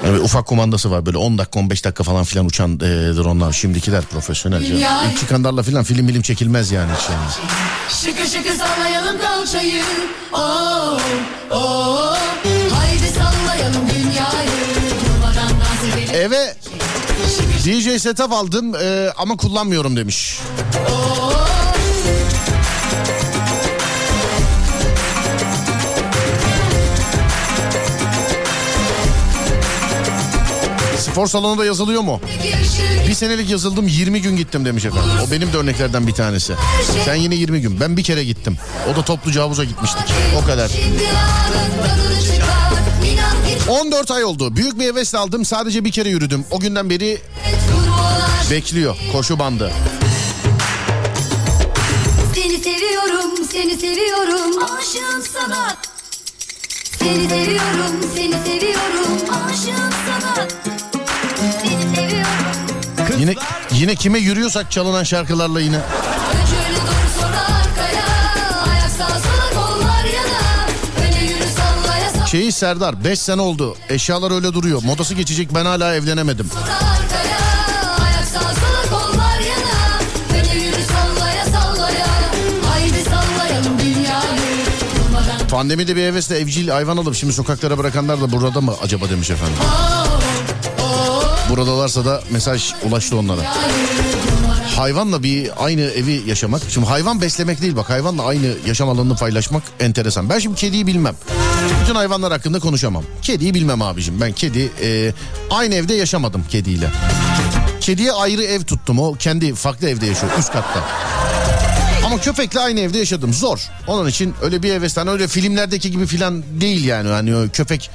Evet, 0.05 0.21
ufak 0.21 0.45
kumandası 0.45 0.91
var 0.91 1.05
böyle 1.05 1.17
10 1.17 1.37
dakika 1.37 1.59
15 1.59 1.85
dakika 1.85 2.03
falan 2.03 2.23
filan 2.23 2.45
uçan 2.45 2.75
e, 2.75 2.79
dronlar. 3.15 3.53
Şimdikiler 3.53 4.03
profesyonel. 4.03 4.63
canım. 4.65 5.09
İlk 5.11 5.19
çıkanlarla 5.19 5.63
filan 5.63 5.83
film 5.83 6.07
bilim 6.07 6.21
çekilmez 6.21 6.71
yani. 6.71 6.91
Hiç 6.99 7.09
yani. 7.09 7.47
Şıkır 7.89 8.25
şıkır 8.37 8.55
sallayalım 8.57 9.21
kalçayı. 9.21 9.83
Oh, 10.33 10.99
oh. 11.51 12.17
Haydi 12.73 13.07
sallayalım 13.07 13.89
dünyayı. 13.89 14.49
Eve 16.13 16.55
DJ 17.65 18.01
setup 18.01 18.31
aldım 18.31 18.75
e, 18.75 19.09
ama 19.17 19.37
kullanmıyorum 19.37 19.97
demiş. 19.97 20.39
Spor 30.97 31.27
salonunda 31.27 31.65
yazılıyor 31.65 32.01
mu? 32.01 32.21
Bir 33.07 33.13
senelik 33.13 33.49
yazıldım 33.49 33.87
20 33.87 34.21
gün 34.21 34.37
gittim 34.37 34.65
demiş 34.65 34.85
efendim. 34.85 35.09
O 35.27 35.31
benim 35.31 35.53
de 35.53 35.57
örneklerden 35.57 36.07
bir 36.07 36.13
tanesi. 36.13 36.53
Sen 37.05 37.15
yine 37.15 37.35
20 37.35 37.61
gün. 37.61 37.79
Ben 37.79 37.97
bir 37.97 38.03
kere 38.03 38.23
gittim. 38.23 38.57
O 38.93 38.95
da 38.95 39.05
topluca 39.05 39.41
havuza 39.41 39.63
gitmiştik. 39.63 40.05
O 40.43 40.45
kadar. 40.45 40.69
Şimdi 40.69 41.03
14 43.67 44.11
ay 44.11 44.23
oldu. 44.23 44.55
Büyük 44.55 44.79
bir 44.79 44.85
heves 44.85 45.15
aldım. 45.15 45.45
Sadece 45.45 45.85
bir 45.85 45.91
kere 45.91 46.09
yürüdüm. 46.09 46.45
O 46.51 46.59
günden 46.59 46.89
beri 46.89 47.21
bekliyor. 48.51 48.95
Koşu 49.11 49.39
bandı. 49.39 49.71
Seni 52.35 52.57
seviyorum, 52.57 53.31
seni 53.51 53.75
seviyorum. 53.77 54.63
Aşığım 54.63 55.21
sana. 55.33 55.77
Seni 56.99 57.29
seviyorum, 57.29 58.11
seni 58.15 58.35
seviyorum. 58.45 59.17
Aşığım 59.49 59.91
sana. 60.07 60.47
Seni 61.61 61.95
seviyorum. 61.95 62.27
Yine 63.19 63.33
yine 63.71 63.95
kime 63.95 64.19
yürüyorsak 64.19 64.71
çalınan 64.71 65.03
şarkılarla 65.03 65.61
yine. 65.61 65.77
Öyle 65.77 66.75
dur 66.75 67.21
sonra 67.21 67.41
arkaya. 67.41 68.05
Ayak 68.71 68.91
sağa 68.97 69.19
Şeyi 72.31 72.51
Serdar 72.51 73.03
5 73.03 73.19
sene 73.19 73.41
oldu. 73.41 73.75
Eşyalar 73.89 74.31
öyle 74.31 74.53
duruyor. 74.53 74.83
Modası 74.83 75.13
geçecek 75.13 75.55
ben 75.55 75.65
hala 75.65 75.95
evlenemedim. 75.95 76.49
Pandemide 85.51 85.95
bir 85.95 86.03
hevesle 86.03 86.37
evcil 86.39 86.67
hayvan 86.67 86.97
alıp 86.97 87.15
şimdi 87.15 87.33
sokaklara 87.33 87.77
bırakanlar 87.77 88.21
da 88.21 88.31
burada 88.31 88.61
mı 88.61 88.73
acaba 88.83 89.09
demiş 89.09 89.29
efendim. 89.29 89.57
Buradalarsa 91.49 92.05
da 92.05 92.21
mesaj 92.31 92.73
ulaştı 92.83 93.17
onlara. 93.17 93.41
Hayvanla 94.75 95.23
bir 95.23 95.65
aynı 95.65 95.81
evi 95.81 96.23
yaşamak. 96.27 96.61
Şimdi 96.69 96.87
hayvan 96.87 97.21
beslemek 97.21 97.61
değil 97.61 97.75
bak 97.75 97.89
hayvanla 97.89 98.23
aynı 98.25 98.47
yaşam 98.67 98.89
alanını 98.89 99.15
paylaşmak 99.15 99.63
enteresan. 99.79 100.29
Ben 100.29 100.39
şimdi 100.39 100.55
kediyi 100.55 100.87
bilmem. 100.87 101.15
Bütün 101.87 101.95
hayvanlar 101.95 102.31
hakkında 102.31 102.59
konuşamam. 102.59 103.03
Kediyi 103.21 103.53
bilmem 103.53 103.81
abicim. 103.81 104.21
Ben 104.21 104.31
kedi 104.31 104.71
e, 104.81 105.13
aynı 105.49 105.75
evde 105.75 105.93
yaşamadım 105.93 106.43
kediyle. 106.49 106.89
Kediye 107.81 108.11
ayrı 108.11 108.43
ev 108.43 108.61
tuttum. 108.61 108.99
O 108.99 109.13
kendi 109.13 109.55
farklı 109.55 109.89
evde 109.89 110.05
yaşıyor 110.05 110.31
üst 110.39 110.51
katta. 110.51 110.83
Ama 112.05 112.17
köpekle 112.17 112.59
aynı 112.59 112.79
evde 112.79 112.97
yaşadım. 112.97 113.33
Zor. 113.33 113.59
Onun 113.87 114.07
için 114.07 114.33
öyle 114.41 114.63
bir 114.63 114.73
hevesten 114.73 115.07
öyle 115.07 115.27
filmlerdeki 115.27 115.91
gibi 115.91 116.05
filan 116.05 116.43
değil 116.61 116.85
yani. 116.85 117.09
Hani 117.09 117.49
köpek 117.49 117.89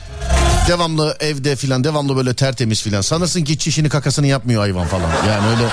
devamlı 0.68 1.16
evde 1.20 1.56
filan 1.56 1.84
devamlı 1.84 2.16
böyle 2.16 2.34
tertemiz 2.34 2.82
filan. 2.82 3.00
Sanırsın 3.00 3.44
ki 3.44 3.58
çişini 3.58 3.88
kakasını 3.88 4.26
yapmıyor 4.26 4.60
hayvan 4.60 4.86
falan. 4.86 5.10
Yani 5.28 5.48
öyle 5.48 5.68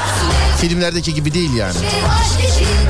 filmlerdeki 0.61 1.13
gibi 1.13 1.33
değil 1.33 1.53
yani. 1.53 1.77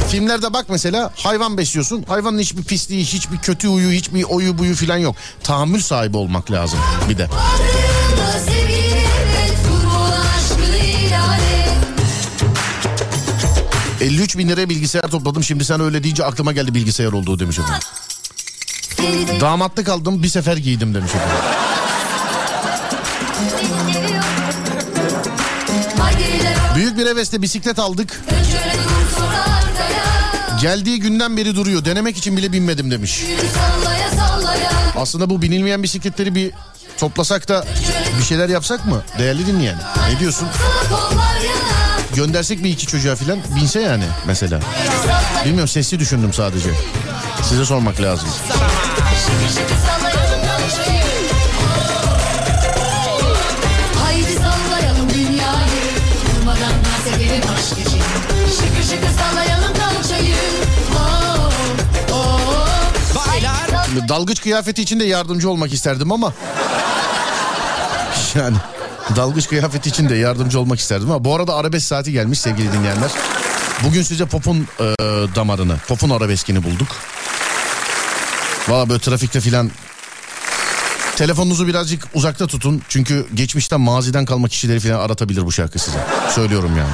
Filmlerde 0.10 0.54
bak 0.54 0.66
mesela 0.70 1.12
hayvan 1.16 1.58
besliyorsun. 1.58 2.04
Hayvanın 2.08 2.40
hiçbir 2.40 2.64
pisliği, 2.64 3.06
hiçbir 3.06 3.38
kötü 3.38 3.68
huyu, 3.68 3.92
hiçbir 3.92 4.24
oyu 4.24 4.58
buyu 4.58 4.76
filan 4.76 4.98
yok. 4.98 5.16
Tahammül 5.44 5.82
sahibi 5.82 6.18
olmak 6.18 6.52
lazım 6.52 6.80
bir 7.10 7.18
de. 7.18 7.28
Varlığında 7.30 8.40
sevgili 8.40 9.04
evet 9.30 9.58
Durma 9.68 10.16
aşkını 10.38 10.78
ilan 10.78 11.40
et 11.40 11.70
53 14.02 14.38
bin 14.38 14.50
liraya 14.50 14.70
bilgisayar 14.70 15.02
topladım. 15.12 15.44
Şimdi 15.44 15.66
sen 15.66 15.82
öyle 15.82 16.04
deyince 16.04 16.26
aklıma 16.26 16.52
geldi 16.52 16.74
bilgisayar 16.76 17.12
olduğu 17.12 17.40
demiş 17.40 17.60
efendim. 17.60 17.88
Damatlık 19.42 19.90
aldım 19.90 20.24
bir 20.24 20.28
sefer 20.30 20.58
giydim 20.58 20.94
demiş 20.94 21.12
efendim. 21.12 21.36
Büyük 26.76 26.98
bir 26.98 27.06
hevesle 27.06 27.42
bisiklet 27.42 27.80
aldık. 27.80 28.22
Önce 28.32 28.79
Geldiği 30.62 31.00
günden 31.00 31.38
beri 31.38 31.56
duruyor. 31.56 31.86
Denemek 31.86 32.18
için 32.18 32.38
bile 32.38 32.52
binmedim 32.52 32.92
demiş. 32.92 33.24
Aslında 34.96 35.30
bu 35.30 35.42
binilmeyen 35.42 35.84
bisikletleri 35.84 36.36
bir 36.36 36.52
toplasak 36.98 37.48
da 37.50 37.66
bir 38.20 38.24
şeyler 38.24 38.50
yapsak 38.50 38.86
mı? 38.86 39.02
Değerli 39.20 39.48
dinleyen. 39.48 39.78
Ne 40.14 40.20
diyorsun? 40.20 40.48
Göndersek 42.16 42.64
bir 42.64 42.70
iki 42.70 42.88
çocuğa 42.88 43.16
filan 43.16 43.40
binse 43.56 43.80
yani 43.82 44.04
mesela. 44.28 44.60
Bilmiyorum 45.46 45.68
sesli 45.68 46.00
düşündüm 46.00 46.34
sadece. 46.34 46.70
Size 47.50 47.66
sormak 47.66 48.02
lazım. 48.02 48.30
Dalgıç 64.08 64.42
kıyafeti 64.42 64.82
için 64.82 65.00
de 65.00 65.06
yardımcı 65.06 65.50
olmak 65.50 65.74
isterdim 65.74 66.12
ama. 66.12 66.34
Yani 68.36 68.58
dalgıç 69.16 69.48
kıyafeti 69.48 69.90
için 69.90 70.10
de 70.10 70.16
yardımcı 70.16 70.60
olmak 70.60 70.80
isterdim 70.80 71.12
ama 71.12 71.26
bu 71.26 71.36
arada 71.36 71.56
arabesk 71.56 71.88
saati 71.88 72.12
gelmiş 72.12 72.40
sevgili 72.40 72.74
dinleyenler. 72.74 73.12
Bugün 73.84 74.02
size 74.02 74.26
popun 74.26 74.68
e, 74.80 74.84
damarını, 75.36 75.78
popun 75.88 76.10
arabeskini 76.10 76.64
bulduk. 76.64 76.88
Valla 78.70 78.90
böyle 78.90 79.00
trafikte 79.00 79.42
filan 79.42 79.72
telefonunuzu 81.16 81.68
birazcık 81.68 82.08
uzakta 82.14 82.48
tutun. 82.48 82.82
Çünkü 82.90 83.28
geçmişten 83.34 83.82
maziden 83.82 84.26
kalma 84.26 84.48
kişileri 84.48 84.80
filan 84.80 85.00
aratabilir 85.00 85.46
bu 85.46 85.52
şarkı 85.52 85.80
size. 85.80 86.00
Söylüyorum 86.36 86.72
yani. 86.78 86.94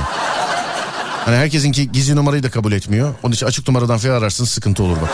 Hani 1.26 1.36
herkesinki 1.36 1.92
gizli 1.92 2.16
numarayı 2.16 2.44
da 2.44 2.50
kabul 2.50 2.72
etmiyor. 2.72 3.16
Onun 3.24 3.34
için 3.34 3.46
açık 3.46 3.68
numaradan 3.68 3.98
filan 3.98 4.16
ararsınız 4.16 4.50
sıkıntı 4.50 4.84
olur 4.84 4.98
bak. 5.02 5.10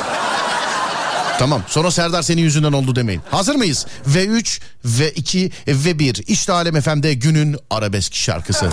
Tamam 1.39 1.63
sonra 1.67 1.91
Serdar 1.91 2.21
senin 2.21 2.41
yüzünden 2.41 2.73
oldu 2.73 2.95
demeyin. 2.95 3.21
Hazır 3.31 3.55
mıyız? 3.55 3.85
V3, 4.13 4.61
V2, 4.85 5.51
V1. 5.67 6.23
İşte 6.27 6.53
Alem 6.53 6.81
FM'de 6.81 7.13
günün 7.13 7.57
arabesk 7.69 8.15
şarkısı. 8.15 8.69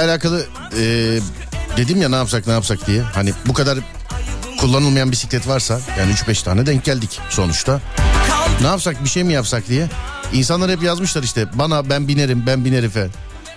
alakalı 0.00 0.46
e, 0.78 0.82
dedim 1.76 2.02
ya 2.02 2.08
ne 2.08 2.16
yapsak 2.16 2.46
ne 2.46 2.52
yapsak 2.52 2.86
diye. 2.86 3.02
Hani 3.02 3.32
bu 3.46 3.54
kadar 3.54 3.78
kullanılmayan 4.60 5.12
bisiklet 5.12 5.48
varsa 5.48 5.80
yani 5.98 6.12
3-5 6.12 6.44
tane 6.44 6.66
denk 6.66 6.84
geldik 6.84 7.20
sonuçta. 7.30 7.80
Ne 8.60 8.66
yapsak 8.66 9.04
bir 9.04 9.08
şey 9.08 9.24
mi 9.24 9.32
yapsak 9.32 9.68
diye. 9.68 9.88
İnsanlar 10.32 10.70
hep 10.70 10.82
yazmışlar 10.82 11.22
işte 11.22 11.58
bana 11.58 11.90
ben 11.90 12.08
binerim 12.08 12.46
ben 12.46 12.64
binerim 12.64 12.90
falan. 12.90 13.10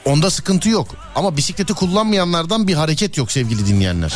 Onda 0.06 0.30
sıkıntı 0.30 0.70
yok 0.70 0.96
ama 1.16 1.38
bisikleti 1.38 1.74
kullanmayanlardan 1.74 2.68
bir 2.68 2.74
hareket 2.74 3.18
yok 3.18 3.32
sevgili 3.32 3.68
dinleyenler. 3.68 4.14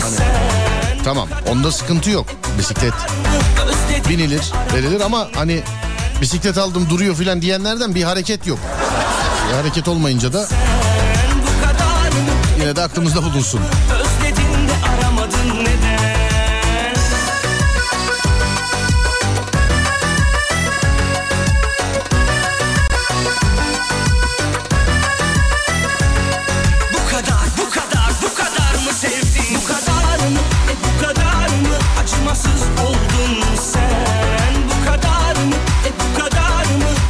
Hani, 0.00 1.04
tamam 1.04 1.28
onda 1.48 1.72
sıkıntı 1.72 2.10
yok 2.10 2.26
bisiklet 2.58 2.92
binilir 4.08 4.42
verilir 4.74 5.00
ama 5.00 5.28
hani 5.34 5.62
bisiklet 6.20 6.58
aldım 6.58 6.86
duruyor 6.90 7.14
filan 7.14 7.42
diyenlerden 7.42 7.94
bir 7.94 8.02
hareket 8.02 8.46
yok. 8.46 8.58
Hareket 9.56 9.88
olmayınca 9.88 10.32
da 10.32 10.46
yine 12.60 12.76
de 12.76 12.82
aklımızda 12.82 13.22
bulunsun. 13.22 13.60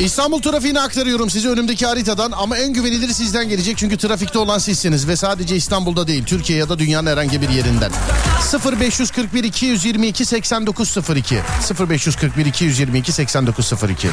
İstanbul 0.00 0.42
trafiğini 0.42 0.80
aktarıyorum 0.80 1.30
size 1.30 1.48
önümdeki 1.48 1.86
haritadan 1.86 2.32
ama 2.32 2.56
en 2.56 2.72
güvenilir 2.72 3.08
sizden 3.08 3.48
gelecek 3.48 3.78
çünkü 3.78 3.96
trafikte 3.96 4.38
olan 4.38 4.58
sizsiniz 4.58 5.08
ve 5.08 5.16
sadece 5.16 5.56
İstanbul'da 5.56 6.06
değil 6.06 6.24
Türkiye 6.24 6.58
ya 6.58 6.68
da 6.68 6.78
dünyanın 6.78 7.06
herhangi 7.06 7.42
bir 7.42 7.48
yerinden. 7.48 7.92
0541 8.80 9.44
222 9.44 10.24
8902 10.24 11.38
0541 11.88 12.46
222 12.46 13.12
8902 13.12 14.08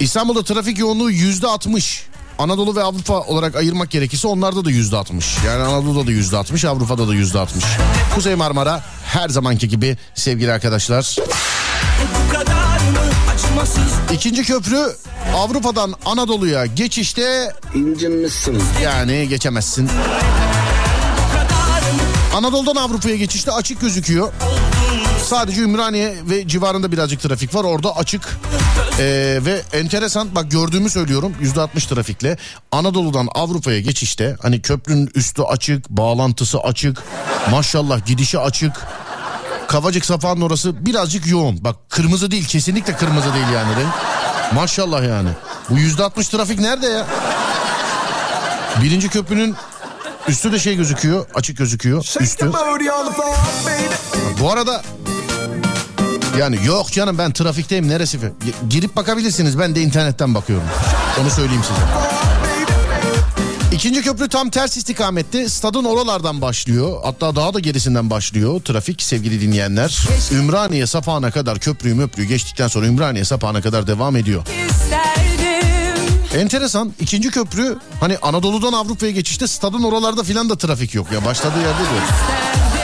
İstanbul'da 0.00 0.44
trafik 0.44 0.78
yoğunluğu 0.78 1.10
yüzde 1.10 1.46
60. 1.46 2.06
Anadolu 2.38 2.76
ve 2.76 2.82
Avrupa 2.82 3.20
olarak 3.20 3.56
ayırmak 3.56 3.90
gerekirse 3.90 4.28
onlarda 4.28 4.64
da 4.64 4.70
yüzde 4.70 4.96
60. 4.96 5.36
Yani 5.46 5.62
Anadolu'da 5.62 6.06
da 6.06 6.10
yüzde 6.10 6.36
60, 6.36 6.64
Avrupa'da 6.64 7.08
da 7.08 7.14
yüzde 7.14 7.38
60. 7.38 7.64
Kuzey 8.14 8.34
Marmara 8.34 8.84
her 9.04 9.28
zamanki 9.28 9.68
gibi 9.68 9.96
sevgili 10.14 10.52
arkadaşlar. 10.52 11.16
İkinci 14.12 14.42
köprü 14.44 14.96
Avrupa'dan 15.36 15.94
Anadolu'ya 16.04 16.66
geçişte 16.66 17.52
İncinmişsin. 17.74 18.62
yani 18.82 19.28
geçemezsin. 19.28 19.90
Anadolu'dan 22.34 22.76
Avrupa'ya 22.76 23.16
geçişte 23.16 23.52
açık 23.52 23.80
gözüküyor. 23.80 24.32
Sadece 25.24 25.60
Ümraniye 25.60 26.14
ve 26.30 26.48
civarında 26.48 26.92
birazcık 26.92 27.20
trafik 27.20 27.54
var. 27.54 27.64
Orada 27.64 27.96
açık 27.96 28.38
Ee, 28.98 29.38
ve 29.44 29.62
enteresan 29.72 30.34
bak 30.34 30.50
gördüğümü 30.50 30.90
söylüyorum 30.90 31.34
%60 31.42 31.88
trafikle. 31.94 32.36
Anadolu'dan 32.72 33.28
Avrupa'ya 33.34 33.80
geçişte 33.80 34.36
hani 34.42 34.62
köprünün 34.62 35.10
üstü 35.14 35.42
açık, 35.42 35.88
bağlantısı 35.90 36.58
açık. 36.60 37.02
Maşallah 37.50 38.06
gidişi 38.06 38.38
açık. 38.38 38.72
Kavacık 39.68 40.04
Safa'nın 40.04 40.40
orası 40.40 40.86
birazcık 40.86 41.26
yoğun. 41.26 41.64
Bak 41.64 41.76
kırmızı 41.90 42.30
değil 42.30 42.46
kesinlikle 42.46 42.96
kırmızı 42.96 43.34
değil 43.34 43.48
yani 43.54 43.76
renk. 43.76 43.92
Maşallah 44.54 45.04
yani. 45.04 45.28
Bu 45.70 45.78
yüzde 45.78 46.04
altmış 46.04 46.28
trafik 46.28 46.58
nerede 46.60 46.86
ya? 46.86 47.06
Birinci 48.82 49.08
köprünün 49.08 49.56
üstü 50.28 50.52
de 50.52 50.58
şey 50.58 50.76
gözüküyor. 50.76 51.26
Açık 51.34 51.58
gözüküyor. 51.58 52.04
Üstü. 52.20 52.52
Bu 54.40 54.52
arada 54.52 54.82
yani 56.38 56.58
yok 56.66 56.92
canım 56.92 57.18
ben 57.18 57.32
trafikteyim 57.32 57.88
neresi? 57.88 58.18
Girip 58.70 58.96
bakabilirsiniz 58.96 59.58
ben 59.58 59.74
de 59.74 59.80
internetten 59.82 60.34
bakıyorum. 60.34 60.66
Onu 61.22 61.30
söyleyeyim 61.30 61.62
size. 61.62 61.80
İkinci 63.72 64.02
köprü 64.02 64.28
tam 64.28 64.50
ters 64.50 64.76
istikamette 64.76 65.48
stadın 65.48 65.84
oralardan 65.84 66.40
başlıyor. 66.40 67.00
Hatta 67.04 67.36
daha 67.36 67.54
da 67.54 67.60
gerisinden 67.60 68.10
başlıyor 68.10 68.60
trafik 68.60 69.02
sevgili 69.02 69.40
dinleyenler. 69.40 70.08
Ümraniye 70.32 70.86
sapağına 70.86 71.30
kadar 71.30 71.58
köprüyü 71.58 71.94
möprüyü 71.94 72.28
geçtikten 72.28 72.68
sonra 72.68 72.86
Ümraniye 72.86 73.24
sapağına 73.24 73.62
kadar 73.62 73.86
devam 73.86 74.16
ediyor. 74.16 74.42
isterdim 74.42 76.40
Enteresan 76.40 76.92
ikinci 77.00 77.30
köprü 77.30 77.78
hani 78.00 78.18
Anadolu'dan 78.18 78.72
Avrupa'ya 78.72 79.12
geçişte 79.12 79.46
stadın 79.46 79.82
oralarda 79.82 80.22
filan 80.22 80.50
da 80.50 80.58
trafik 80.58 80.94
yok 80.94 81.12
ya 81.12 81.24
başladığı 81.24 81.60
yerde 81.60 81.78
diyor. 81.78 82.02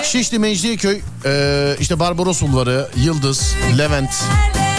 Şişli 0.04 0.38
Mecidiyeköy 0.38 1.00
e, 1.24 1.76
işte 1.80 2.00
Barbaros 2.00 2.42
Bulvarı 2.42 2.88
Yıldız 2.96 3.54
Levent 3.78 4.10
Yaşlanmak 4.10 4.71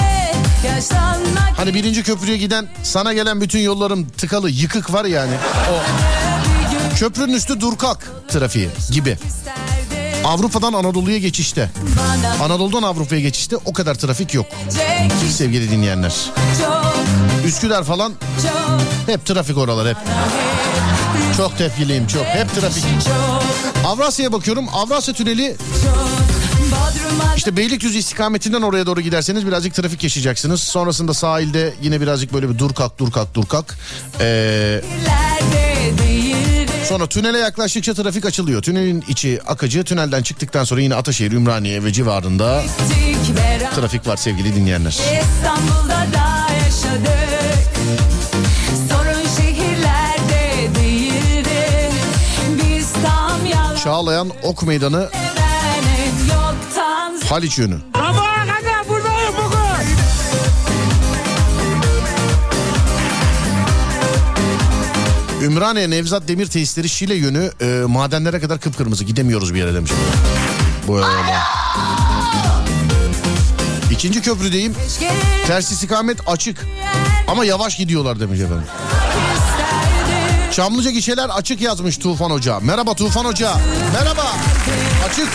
hani 1.57 1.73
birinci 1.73 2.03
köprüye 2.03 2.37
giden 2.37 2.67
sana 2.83 3.13
gelen 3.13 3.41
bütün 3.41 3.59
yollarım 3.59 4.09
tıkalı 4.09 4.49
yıkık 4.49 4.93
var 4.93 5.05
yani. 5.05 5.33
O. 5.71 5.75
Köprünün 6.95 7.33
üstü 7.33 7.61
durkak 7.61 8.11
trafiği 8.27 8.69
gibi. 8.91 9.17
Avrupa'dan 10.25 10.73
Anadolu'ya 10.73 11.17
geçişte. 11.17 11.69
Anadolu'dan 12.43 12.83
Avrupa'ya 12.83 13.21
geçişte 13.21 13.55
o 13.65 13.73
kadar 13.73 13.95
trafik 13.95 14.33
yok 14.33 14.45
sevgili 15.31 15.71
dinleyenler. 15.71 16.13
Üsküdar 17.45 17.83
falan 17.83 18.13
hep 19.05 19.25
trafik 19.25 19.57
oralar 19.57 19.87
hep. 19.87 19.97
Çok 21.37 21.57
tepkiliyim 21.57 22.07
çok. 22.07 22.25
Hep 22.25 22.55
trafik. 22.55 22.83
Avrasya'ya 23.85 24.31
bakıyorum. 24.31 24.65
Avrasya 24.73 25.13
Tüneli 25.13 25.55
işte 27.37 27.57
Beylikdüzü 27.57 27.97
istikametinden 27.97 28.61
oraya 28.61 28.85
doğru 28.85 29.01
giderseniz 29.01 29.47
birazcık 29.47 29.73
trafik 29.73 30.03
yaşayacaksınız. 30.03 30.61
Sonrasında 30.63 31.13
sahilde 31.13 31.73
yine 31.81 32.01
birazcık 32.01 32.33
böyle 32.33 32.49
bir 32.49 32.57
dur 32.57 32.73
kalk 32.73 32.97
dur 32.99 33.11
kalk 33.11 33.33
dur 33.33 33.45
kalk. 33.45 33.75
Ee, 34.19 34.81
sonra 36.89 37.07
tünele 37.07 37.37
yaklaştıkça 37.37 37.93
trafik 37.93 38.25
açılıyor. 38.25 38.61
Tünelin 38.61 39.03
içi 39.07 39.39
akıcı. 39.47 39.83
Tünelden 39.83 40.23
çıktıktan 40.23 40.63
sonra 40.63 40.81
yine 40.81 40.95
Ataşehir, 40.95 41.31
Ümraniye 41.31 41.83
ve 41.83 41.93
civarında 41.93 42.63
trafik 43.75 44.07
var 44.07 44.17
sevgili 44.17 44.55
dinleyenler. 44.55 44.91
İstanbul'da 44.91 46.07
da 46.13 46.53
yaşadık 46.53 47.23
Çağlayan 53.83 54.31
Ok 54.43 54.63
Meydanı 54.63 55.09
Haliç 57.29 57.57
yönü. 57.57 57.75
Ümraniye 65.43 65.89
Nevzat 65.89 66.27
Demir 66.27 66.45
Tesisleri 66.47 66.89
Şile 66.89 67.15
yönü 67.15 67.51
e, 67.61 67.65
madenlere 67.87 68.39
kadar 68.39 68.59
kıpkırmızı 68.59 69.03
gidemiyoruz 69.03 69.53
bir 69.53 69.59
yere 69.59 69.73
demiş. 69.73 69.91
Böyle. 70.87 71.05
İkinci 73.91 74.21
köprüdeyim. 74.21 74.75
Ters 75.47 75.71
istikamet 75.71 76.17
açık. 76.27 76.65
Ama 77.27 77.45
yavaş 77.45 77.77
gidiyorlar 77.77 78.19
demiş 78.19 78.39
efendim. 78.39 78.63
Çamlıca 80.53 80.91
gişeler 80.91 81.29
açık 81.29 81.61
yazmış 81.61 81.97
Tufan 81.97 82.29
Hoca. 82.29 82.59
Merhaba 82.59 82.93
Tufan 82.93 83.25
Hoca. 83.25 83.53
Merhaba. 83.93 84.33
Açık. 85.05 85.27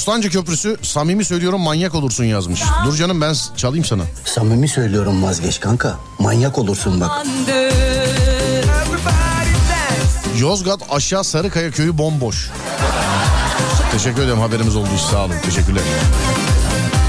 Bostancı 0.00 0.30
Köprüsü 0.30 0.76
samimi 0.82 1.24
söylüyorum 1.24 1.60
manyak 1.60 1.94
olursun 1.94 2.24
yazmış. 2.24 2.62
Dur 2.84 2.96
canım 2.96 3.20
ben 3.20 3.34
çalayım 3.56 3.84
sana. 3.84 4.02
Samimi 4.24 4.68
söylüyorum 4.68 5.22
vazgeç 5.22 5.60
kanka. 5.60 5.98
Manyak 6.18 6.58
olursun 6.58 7.00
bak. 7.00 7.26
Yozgat 10.38 10.80
aşağı 10.90 11.24
Sarıkaya 11.24 11.70
köyü 11.70 11.98
bomboş. 11.98 12.50
Teşekkür 13.92 14.22
ederim 14.22 14.38
haberimiz 14.38 14.76
olduğu 14.76 14.94
için 14.94 15.06
sağ 15.10 15.24
olun. 15.24 15.34
Teşekkürler. 15.44 15.82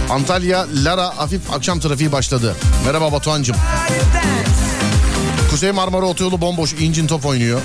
Antalya 0.09 0.65
Lara 0.73 1.17
hafif 1.17 1.53
akşam 1.53 1.79
trafiği 1.79 2.11
başladı. 2.11 2.55
Merhaba 2.85 3.11
Batuhan'cığım. 3.11 3.57
Kuzey 5.49 5.71
Marmara 5.71 6.05
Otoyolu 6.05 6.41
bomboş 6.41 6.73
incin 6.73 7.07
top 7.07 7.25
oynuyor. 7.25 7.61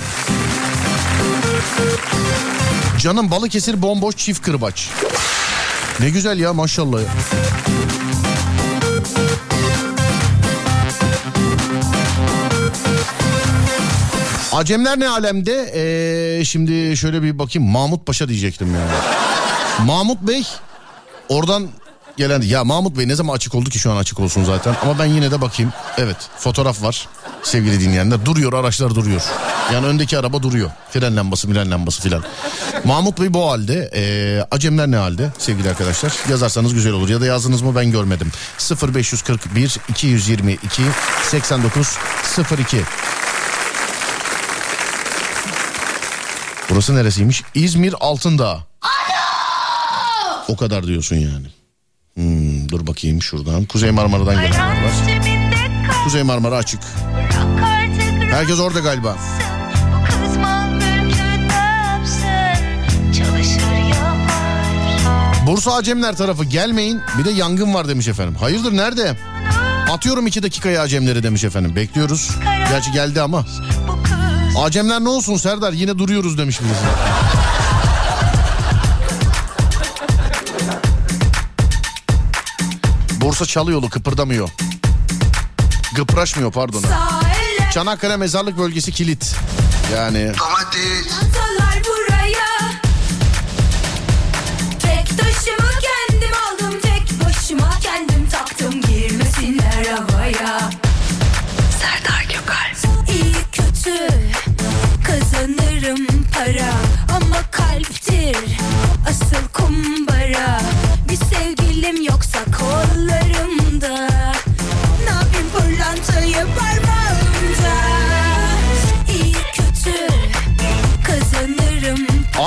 Canım 3.07 3.31
Balıkesir 3.31 3.81
bomboş 3.81 4.15
çift 4.15 4.41
kırbaç. 4.41 4.89
Ne 5.99 6.09
güzel 6.09 6.39
ya 6.39 6.53
maşallah 6.53 7.01
ya. 7.01 7.07
Acemler 14.53 14.99
ne 14.99 15.09
alemde? 15.09 15.71
Ee, 15.75 16.45
şimdi 16.45 16.97
şöyle 16.97 17.23
bir 17.23 17.39
bakayım. 17.39 17.69
Mahmut 17.69 18.05
Paşa 18.05 18.29
diyecektim 18.29 18.75
ya. 18.75 18.87
Mahmut 19.85 20.21
Bey 20.21 20.43
oradan 21.29 21.67
gelen 22.17 22.41
ya 22.41 22.63
Mahmut 22.63 22.97
Bey 22.97 23.07
ne 23.07 23.15
zaman 23.15 23.33
açık 23.33 23.55
oldu 23.55 23.69
ki 23.69 23.79
şu 23.79 23.91
an 23.91 23.97
açık 23.97 24.19
olsun 24.19 24.43
zaten 24.43 24.75
ama 24.83 24.99
ben 24.99 25.05
yine 25.05 25.31
de 25.31 25.41
bakayım. 25.41 25.73
Evet 25.97 26.17
fotoğraf 26.37 26.83
var 26.83 27.07
sevgili 27.43 27.79
dinleyenler 27.79 28.25
duruyor 28.25 28.53
araçlar 28.53 28.95
duruyor. 28.95 29.21
Yani 29.73 29.85
öndeki 29.85 30.17
araba 30.17 30.43
duruyor. 30.43 30.69
Fren 30.91 31.15
lambası 31.15 31.47
milen 31.47 31.71
lambası 31.71 32.01
filan. 32.01 32.23
Mahmut 32.83 33.19
Bey 33.21 33.33
bu 33.33 33.49
halde 33.49 33.91
ee, 33.95 34.45
Acemler 34.51 34.91
ne 34.91 34.97
halde 34.97 35.31
sevgili 35.37 35.69
arkadaşlar 35.69 36.13
yazarsanız 36.29 36.73
güzel 36.73 36.93
olur 36.93 37.09
ya 37.09 37.21
da 37.21 37.25
yazdınız 37.25 37.61
mı 37.61 37.75
ben 37.75 37.91
görmedim. 37.91 38.31
0541 38.93 39.77
222 39.89 40.81
89 41.23 41.97
02 42.59 42.81
Burası 46.69 46.95
neresiymiş? 46.95 47.43
İzmir 47.55 47.95
Altındağ. 47.99 48.59
O 50.47 50.57
kadar 50.57 50.87
diyorsun 50.87 51.15
yani. 51.15 51.47
Hmm, 52.17 52.69
dur 52.69 52.87
bakayım 52.87 53.21
şuradan. 53.21 53.65
Kuzey 53.65 53.91
Marmara'dan 53.91 54.35
gelenler 54.35 54.83
var. 54.83 54.91
Kuzey 56.03 56.23
Marmara 56.23 56.55
açık. 56.55 56.79
Herkes 58.31 58.59
orada 58.59 58.79
galiba. 58.79 59.15
Bursa 65.47 65.73
Acemler 65.73 66.15
tarafı 66.15 66.43
gelmeyin 66.43 67.01
bir 67.17 67.25
de 67.25 67.31
yangın 67.31 67.73
var 67.73 67.87
demiş 67.87 68.07
efendim. 68.07 68.35
Hayırdır 68.35 68.77
nerede? 68.77 69.17
Atıyorum 69.91 70.27
iki 70.27 70.43
dakikaya 70.43 70.81
Acemleri 70.81 71.23
demiş 71.23 71.43
efendim. 71.43 71.75
Bekliyoruz. 71.75 72.31
Gerçi 72.69 72.91
geldi 72.91 73.21
ama. 73.21 73.45
Acemler 74.57 75.03
ne 75.03 75.09
olsun 75.09 75.37
Serdar 75.37 75.73
yine 75.73 75.97
duruyoruz 75.97 76.37
demiş 76.37 76.59
birisi. 76.61 76.85
Bursa 83.27 83.45
Çalıyolu 83.45 83.89
kıpırdamıyor. 83.89 84.49
Gıpraşmıyor 85.95 86.51
pardon. 86.51 86.83
Çanakkale 87.73 88.17
mezarlık 88.17 88.57
bölgesi 88.57 88.91
kilit. 88.91 89.35
Yani 89.93 90.31
Atalar 90.31 91.83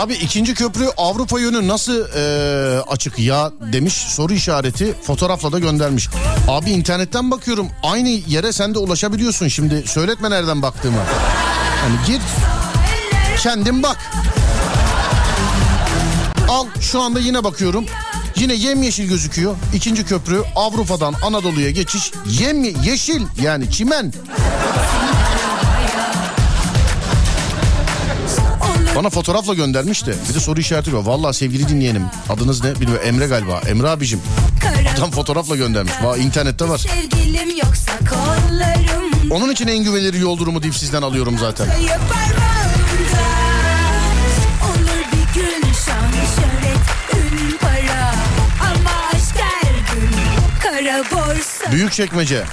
Abi 0.01 0.15
ikinci 0.15 0.55
köprü 0.55 0.89
Avrupa 0.97 1.41
yönü 1.41 1.69
nasıl 1.69 2.09
e, 2.17 2.81
açık 2.81 3.19
ya 3.19 3.53
demiş 3.73 3.95
soru 3.95 4.33
işareti 4.33 4.95
fotoğrafla 5.03 5.53
da 5.53 5.59
göndermiş. 5.59 6.09
Abi 6.49 6.71
internetten 6.71 7.31
bakıyorum 7.31 7.69
aynı 7.83 8.09
yere 8.09 8.53
sen 8.53 8.75
de 8.75 8.79
ulaşabiliyorsun 8.79 9.49
şimdi 9.49 9.83
söyletme 9.87 10.31
nereden 10.31 10.63
baktığımı. 10.63 10.99
Hani 11.83 11.95
gir 12.07 12.21
kendin 13.43 13.83
bak. 13.83 13.97
Al 16.49 16.67
şu 16.81 17.01
anda 17.01 17.21
yine 17.21 17.45
bakıyorum. 17.45 17.87
Yine 18.37 18.55
yemyeşil 18.55 19.09
gözüküyor. 19.09 19.57
İkinci 19.75 20.05
köprü 20.05 20.43
Avrupa'dan 20.57 21.15
Anadolu'ya 21.25 21.71
geçiş 21.71 22.13
yem 22.27 22.65
yeşil 22.65 23.23
yani 23.43 23.71
çimen. 23.71 24.13
Bana 28.97 29.11
fotoğrafla 29.11 29.55
göndermiş 29.55 30.07
de 30.07 30.15
bir 30.29 30.35
de 30.35 30.41
soru 30.41 30.61
işareti 30.61 30.95
var. 30.95 31.03
Vallahi 31.03 31.35
sevgili 31.35 31.69
dinleyenim 31.69 32.05
adınız 32.29 32.65
ne 32.65 32.75
bilmiyorum 32.81 33.07
Emre 33.07 33.27
galiba. 33.27 33.61
Emre 33.69 33.89
abicim 33.89 34.21
adam 34.99 35.11
fotoğrafla 35.11 35.57
göndermiş. 35.57 35.93
Va 36.03 36.17
internette 36.17 36.69
var. 36.69 36.87
Onun 39.31 39.53
için 39.53 39.69
en 39.69 39.85
güvenilir 39.85 40.15
yol 40.15 40.39
durumu 40.39 40.63
deyip 40.63 40.77
sizden 40.77 41.03
alıyorum 41.03 41.39
zaten. 41.39 41.67
Borsa 51.13 51.73
Büyükçekmece. 51.73 52.45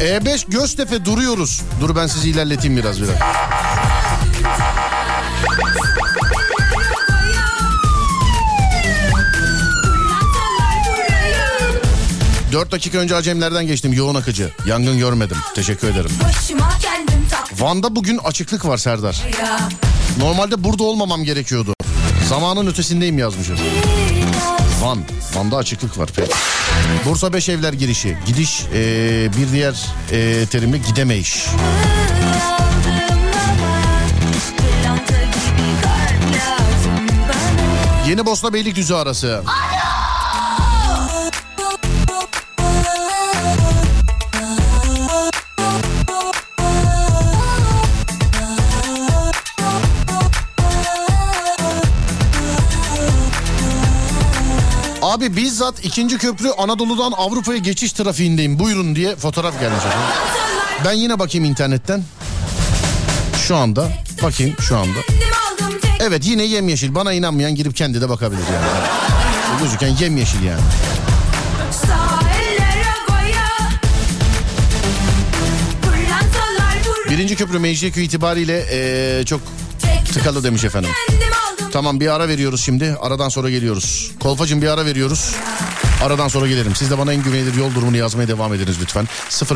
E5 0.00 0.50
Göztepe 0.50 1.04
duruyoruz. 1.04 1.62
Dur 1.80 1.96
ben 1.96 2.06
sizi 2.06 2.30
ilerleteyim 2.30 2.76
biraz 2.76 3.02
biraz. 3.02 3.10
Dört 12.56 12.72
dakika 12.72 12.98
önce 12.98 13.16
Acemlerden 13.16 13.66
geçtim 13.66 13.92
yoğun 13.92 14.14
akıcı. 14.14 14.50
Yangın 14.66 14.98
görmedim. 14.98 15.36
Teşekkür 15.54 15.88
ederim. 15.88 16.10
Van'da 17.58 17.96
bugün 17.96 18.18
açıklık 18.18 18.64
var 18.66 18.76
Serdar. 18.76 19.22
Normalde 20.18 20.64
burada 20.64 20.82
olmamam 20.82 21.24
gerekiyordu. 21.24 21.74
Zamanın 22.28 22.66
ötesindeyim 22.66 23.18
yazmışım. 23.18 23.58
Van. 24.80 24.98
Van'da 25.34 25.56
açıklık 25.56 25.98
var. 25.98 26.08
Peki. 26.16 26.32
Bursa 27.04 27.32
Beş 27.32 27.48
Evler 27.48 27.72
girişi. 27.72 28.18
Gidiş 28.26 28.62
eee, 28.62 29.30
bir 29.38 29.52
diğer 29.52 29.86
eee, 30.12 30.46
terimle 30.46 30.78
gidemeyiş. 30.78 31.46
Yeni 38.08 38.26
Bosna 38.26 38.52
Beylikdüzü 38.52 38.94
arası. 38.94 39.42
Abi 55.16 55.36
bizzat 55.36 55.84
ikinci 55.84 56.18
köprü 56.18 56.48
Anadolu'dan 56.58 57.12
Avrupa'ya 57.12 57.58
geçiş 57.58 57.92
trafiğindeyim 57.92 58.58
buyurun 58.58 58.96
diye 58.96 59.16
fotoğraf 59.16 59.60
gelmiş. 59.60 59.82
Ben 60.84 60.92
yine 60.92 61.18
bakayım 61.18 61.44
internetten. 61.44 62.02
Şu 63.48 63.56
anda 63.56 63.88
bakayım 64.22 64.56
şu 64.60 64.76
anda. 64.76 64.98
Evet 66.00 66.26
yine 66.26 66.42
yemyeşil. 66.44 66.94
Bana 66.94 67.12
inanmayan 67.12 67.54
girip 67.54 67.76
kendi 67.76 68.00
de 68.00 68.08
bakabilir 68.08 68.42
yani. 68.54 68.66
Gözüken 69.62 69.88
yemyeşil 70.00 70.42
yani. 70.44 70.60
Birinci 77.10 77.36
köprü 77.36 77.58
Mecidiyeköy 77.58 78.04
itibariyle 78.04 78.66
eee, 78.72 79.24
çok 79.24 79.40
tıkalı 80.14 80.44
demiş 80.44 80.64
efendim. 80.64 80.90
Tamam 81.76 82.00
bir 82.00 82.08
ara 82.08 82.28
veriyoruz 82.28 82.60
şimdi. 82.60 82.96
Aradan 83.00 83.28
sonra 83.28 83.50
geliyoruz. 83.50 84.10
Kolpacım 84.20 84.62
bir 84.62 84.66
ara 84.66 84.86
veriyoruz. 84.86 85.34
Aradan 86.04 86.28
sonra 86.28 86.46
gelirim. 86.46 86.74
Siz 86.74 86.90
de 86.90 86.98
bana 86.98 87.12
en 87.12 87.22
güvenilir 87.22 87.54
yol 87.54 87.74
durumunu 87.74 87.96
yazmaya 87.96 88.28
devam 88.28 88.54
ediniz 88.54 88.76
lütfen. 88.80 89.08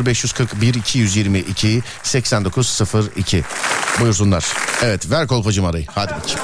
0541 0.05 0.73
222 0.73 1.81
8902. 2.03 3.43
Buyursunlar. 3.99 4.45
Evet 4.83 5.11
ver 5.11 5.27
kolpacım 5.27 5.65
arayı. 5.65 5.85
Hadi 5.89 6.13
bakayım. 6.13 6.39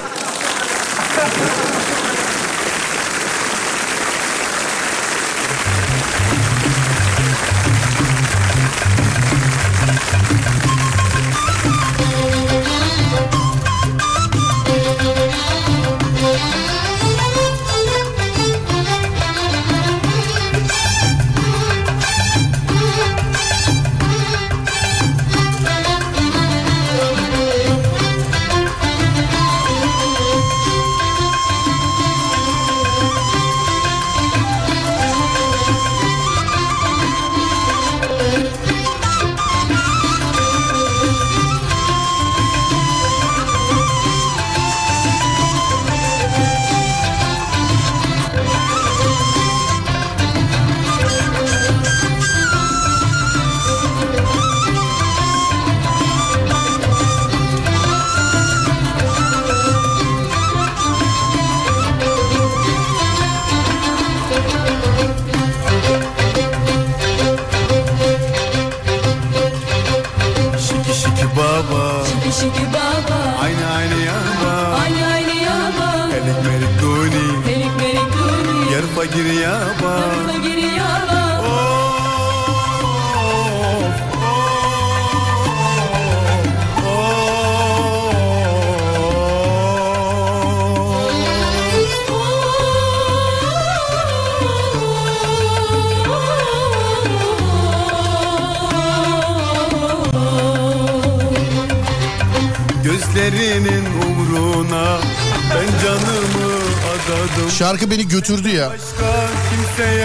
Şarkı 107.78 107.92
beni 107.92 108.08
götürdü 108.08 108.50
ya. 108.50 108.72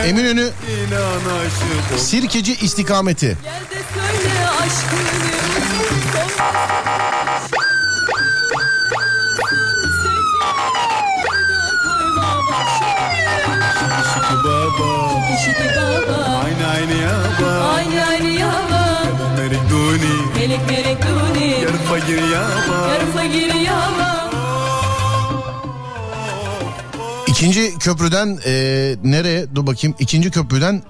Eminönü 0.05 0.51
Sirkeci 1.99 2.53
istikameti. 2.55 3.37
Aynı 17.75 18.29
yaba 18.33 19.03
duni. 19.71 19.71
Duni. 19.71 21.67
Fakir 21.89 22.23
yaba 22.23 22.89
Yar 22.89 23.13
fakir 23.15 23.55
yava 23.55 24.32
İkinci 27.43 27.79
köprüden 27.79 28.39
e, 28.47 28.53
nereye? 29.05 29.55
Dur 29.55 29.67
bakayım. 29.67 29.97
İkinci 29.99 30.31
köprüden 30.31 30.83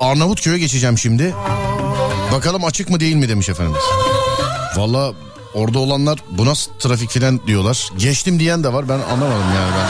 Arnavutköy'e 0.00 0.58
geçeceğim 0.58 0.98
şimdi. 0.98 1.34
Bakalım 2.32 2.64
açık 2.64 2.90
mı 2.90 3.00
değil 3.00 3.16
mi 3.16 3.28
demiş 3.28 3.48
efendimiz. 3.48 3.82
Valla 4.76 5.12
orada 5.54 5.78
olanlar 5.78 6.18
bu 6.30 6.46
nasıl 6.46 6.72
trafik 6.78 7.10
filan 7.10 7.40
diyorlar. 7.46 7.88
Geçtim 7.98 8.40
diyen 8.40 8.64
de 8.64 8.72
var 8.72 8.88
ben 8.88 8.98
anlamadım 8.98 9.46
yani 9.54 9.72
ben. 9.78 9.88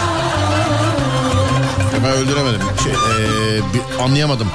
Ben 2.05 2.12
öldüremedim. 2.12 2.61
Şey, 2.84 2.93
e, 2.93 2.97
bir, 3.74 4.03
anlayamadım. 4.03 4.49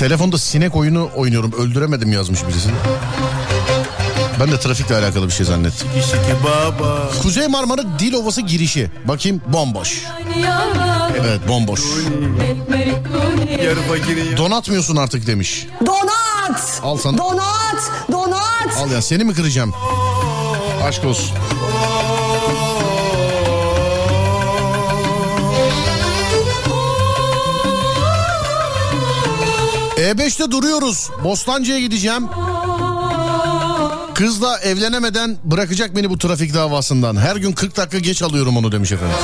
Telefonda 0.00 0.38
sinek 0.38 0.76
oyunu 0.76 1.10
oynuyorum 1.16 1.52
öldüremedim 1.52 2.12
yazmış 2.12 2.46
birisi. 2.48 2.68
Ben 4.40 4.52
de 4.52 4.60
trafikle 4.60 4.96
alakalı 4.96 5.26
bir 5.26 5.32
şey 5.32 5.46
zannettim. 5.46 5.88
Şiki 5.94 6.44
baba 6.44 7.10
Kuzey 7.22 7.48
Marmara 7.48 7.82
Dil 7.98 8.12
Ovası 8.12 8.40
girişi. 8.40 8.90
Bakayım 9.04 9.40
bomboş. 9.46 10.04
Evet 11.20 11.48
bomboş. 11.48 11.80
Donatmıyorsun 14.36 14.96
artık 14.96 15.26
demiş. 15.26 15.66
Donat! 15.86 16.80
Al 16.82 16.96
sana. 16.96 17.18
Donat! 17.18 17.90
Donat! 18.12 18.76
Al 18.78 18.90
ya 18.90 19.02
seni 19.02 19.24
mi 19.24 19.34
kıracağım? 19.34 19.74
Aşk 20.84 21.04
olsun. 21.04 21.30
E5'te 30.00 30.50
duruyoruz. 30.50 31.10
Bostancı'ya 31.24 31.80
gideceğim. 31.80 32.28
Kızla 34.14 34.58
evlenemeden 34.58 35.36
bırakacak 35.44 35.96
beni 35.96 36.10
bu 36.10 36.18
trafik 36.18 36.54
davasından. 36.54 37.16
Her 37.16 37.36
gün 37.36 37.52
40 37.52 37.76
dakika 37.76 37.98
geç 37.98 38.22
alıyorum 38.22 38.56
onu 38.56 38.72
demiş 38.72 38.92
efendim. 38.92 39.16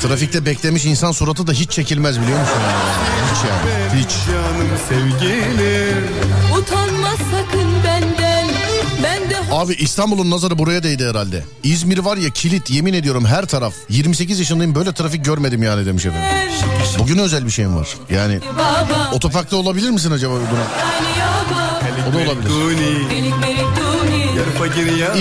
Trafikte 0.00 0.46
beklemiş 0.46 0.84
insan 0.84 1.12
suratı 1.12 1.46
da 1.46 1.52
hiç 1.52 1.70
çekilmez 1.70 2.20
biliyor 2.20 2.40
musun? 2.40 2.56
Hiç 3.34 3.50
yani. 3.50 4.02
Hiç. 4.04 4.10
Canım 4.26 4.70
sevgilim 4.88 5.73
Abi 9.64 9.74
İstanbul'un 9.74 10.30
nazarı 10.30 10.58
buraya 10.58 10.82
değdi 10.82 11.06
herhalde. 11.08 11.44
İzmir 11.62 11.98
var 11.98 12.16
ya 12.16 12.30
kilit 12.30 12.70
yemin 12.70 12.92
ediyorum 12.94 13.24
her 13.24 13.46
taraf. 13.46 13.74
28 13.88 14.38
yaşındayım 14.38 14.74
böyle 14.74 14.92
trafik 14.92 15.24
görmedim 15.24 15.62
yani 15.62 15.86
demiş 15.86 16.06
efendim. 16.06 16.28
Bugün 16.98 17.18
özel 17.18 17.46
bir 17.46 17.50
şeyim 17.50 17.76
var. 17.76 17.88
Yani 18.10 18.40
otoparkta 19.12 19.56
olabilir 19.56 19.90
misin 19.90 20.10
acaba 20.10 20.34
yava 20.34 20.42
O 22.10 22.12
da 22.12 22.18
olabilir. 22.18 22.50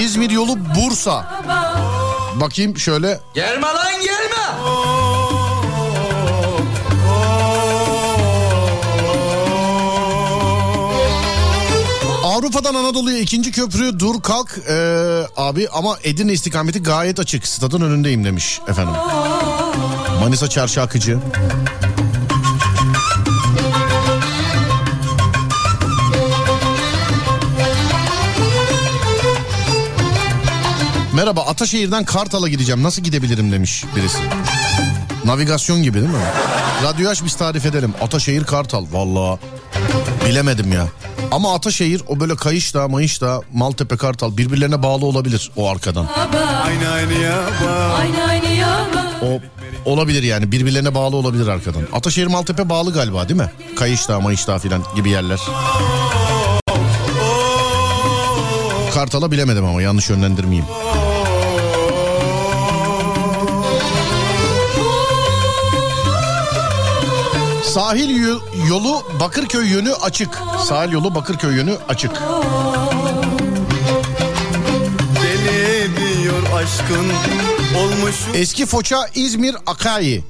İzmir 0.04 0.30
yolu 0.30 0.58
Bursa. 0.76 1.44
Bakayım 2.36 2.78
şöyle. 2.78 3.20
Gelme 3.34 3.68
lan 3.68 3.94
gelme. 4.04 4.23
Avrupa'dan 12.34 12.76
Anadolu'ya 12.76 13.20
ikinci 13.20 13.52
köprü 13.52 14.00
dur 14.00 14.22
kalk 14.22 14.58
ee, 14.70 14.74
abi 15.38 15.68
ama 15.70 15.98
Edirne 16.04 16.34
istikameti 16.34 16.84
gayet 16.84 17.20
açık. 17.20 17.48
Stadın 17.48 17.82
önündeyim 17.82 18.26
demiş 18.26 18.60
efendim. 18.68 18.94
Manisa 20.20 20.50
Çarşı 20.50 20.82
Akıcı. 20.82 21.20
Merhaba 31.14 31.42
Ataşehir'den 31.42 32.06
Kartal'a 32.06 32.48
gideceğim. 32.48 32.84
Nasıl 32.84 33.02
gidebilirim 33.02 33.52
demiş 33.52 33.84
birisi. 33.96 34.18
Navigasyon 35.26 35.84
gibi 35.84 36.00
değil 36.00 36.14
mi? 36.14 36.18
Radyo 36.84 37.10
aç 37.10 37.24
biz 37.24 37.36
tarif 37.36 37.66
edelim. 37.66 37.94
Ataşehir 38.02 38.44
Kartal. 38.44 38.86
Vallahi 38.92 39.40
bilemedim 40.30 40.74
ya. 40.74 40.88
Ama 41.34 41.54
Ataşehir 41.54 42.02
o 42.08 42.20
böyle 42.20 42.36
Kayışdağ, 42.36 42.88
Mayışdağ, 42.88 43.42
Maltepe, 43.54 43.98
Kartal 43.98 44.38
birbirlerine 44.38 44.84
bağlı 44.84 45.06
olabilir 45.06 45.52
o 45.56 45.70
arkadan. 45.70 46.08
Aynı 46.66 46.90
aynı 46.90 47.14
yaba 47.14 47.96
Aynı 48.00 48.24
aynı 48.24 48.48
yava 48.48 49.06
O 49.22 49.40
olabilir 49.92 50.24
yani 50.24 50.52
birbirlerine 50.52 50.96
bağlı 50.96 51.16
olabilir 51.16 51.48
arkadan. 51.48 51.82
Ataşehir 51.94 52.28
Maltepe 52.28 52.70
bağlı 52.70 52.94
galiba 52.94 53.30
değil 53.30 53.40
mi? 53.40 53.52
Kayışdağ, 53.76 54.20
Mayışdağ 54.20 54.60
filan 54.60 54.84
gibi 54.96 55.10
yerler. 55.10 55.40
Kartal'a 58.94 59.32
bilemedim 59.32 59.66
ama 59.66 59.82
yanlış 59.82 60.10
yönlendirmeyeyim. 60.10 60.66
Sahil 67.74 68.10
yo- 68.24 68.40
yolu 68.70 69.04
Bakırköy 69.20 69.68
yönü 69.70 69.94
açık. 69.94 70.30
Sahil 70.68 70.92
yolu 70.92 71.16
Bakırköy 71.16 71.56
yönü 71.56 71.76
açık. 71.90 72.12
Aşkın 76.56 77.06
Olmuşum 77.78 78.34
Eski 78.34 78.66
Foça 78.66 79.08
İzmir 79.16 79.56
Akayi. 79.68 80.24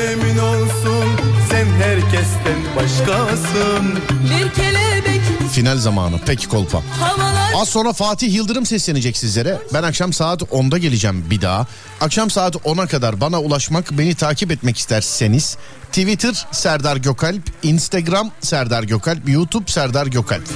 yemin 0.00 0.38
olsun 0.38 1.04
Sen 1.50 1.66
herkesten 1.66 2.76
başkasın 2.76 3.98
Bir 4.24 4.50
kelebek 4.54 5.20
Final 5.52 5.76
zamanı. 5.78 6.16
Peki 6.26 6.48
kolpa. 6.48 6.82
havalar 7.00 7.35
Az 7.54 7.68
sonra 7.68 7.92
Fatih 7.92 8.34
Yıldırım 8.34 8.66
seslenecek 8.66 9.16
sizlere. 9.16 9.58
Ben 9.74 9.82
akşam 9.82 10.12
saat 10.12 10.42
10'da 10.42 10.78
geleceğim 10.78 11.24
bir 11.30 11.40
daha. 11.40 11.66
Akşam 12.00 12.30
saat 12.30 12.54
10'a 12.54 12.86
kadar 12.86 13.20
bana 13.20 13.40
ulaşmak, 13.40 13.90
beni 13.90 14.14
takip 14.14 14.50
etmek 14.50 14.78
isterseniz 14.78 15.56
Twitter 15.88 16.46
Serdar 16.52 16.96
Gökalp, 16.96 17.42
Instagram 17.62 18.30
Serdar 18.40 18.82
Gökalp, 18.82 19.28
YouTube 19.28 19.70
Serdar 19.70 20.06
Gökalp. 20.06 20.48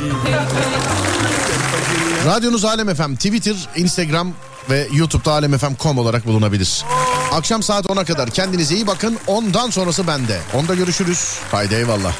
Radyonuz 2.26 2.64
Alem 2.64 2.94
FM, 2.94 3.14
Twitter, 3.14 3.56
Instagram 3.76 4.32
ve 4.70 4.88
YouTube'da 4.92 5.32
alemfm.com 5.32 5.98
olarak 5.98 6.26
bulunabilir. 6.26 6.84
Akşam 7.32 7.62
saat 7.62 7.86
10'a 7.86 8.04
kadar 8.04 8.30
kendinize 8.30 8.74
iyi 8.74 8.86
bakın. 8.86 9.18
Ondan 9.26 9.70
sonrası 9.70 10.06
bende. 10.06 10.38
Onda 10.54 10.74
görüşürüz. 10.74 11.34
Haydi 11.50 11.74
eyvallah. 11.74 12.14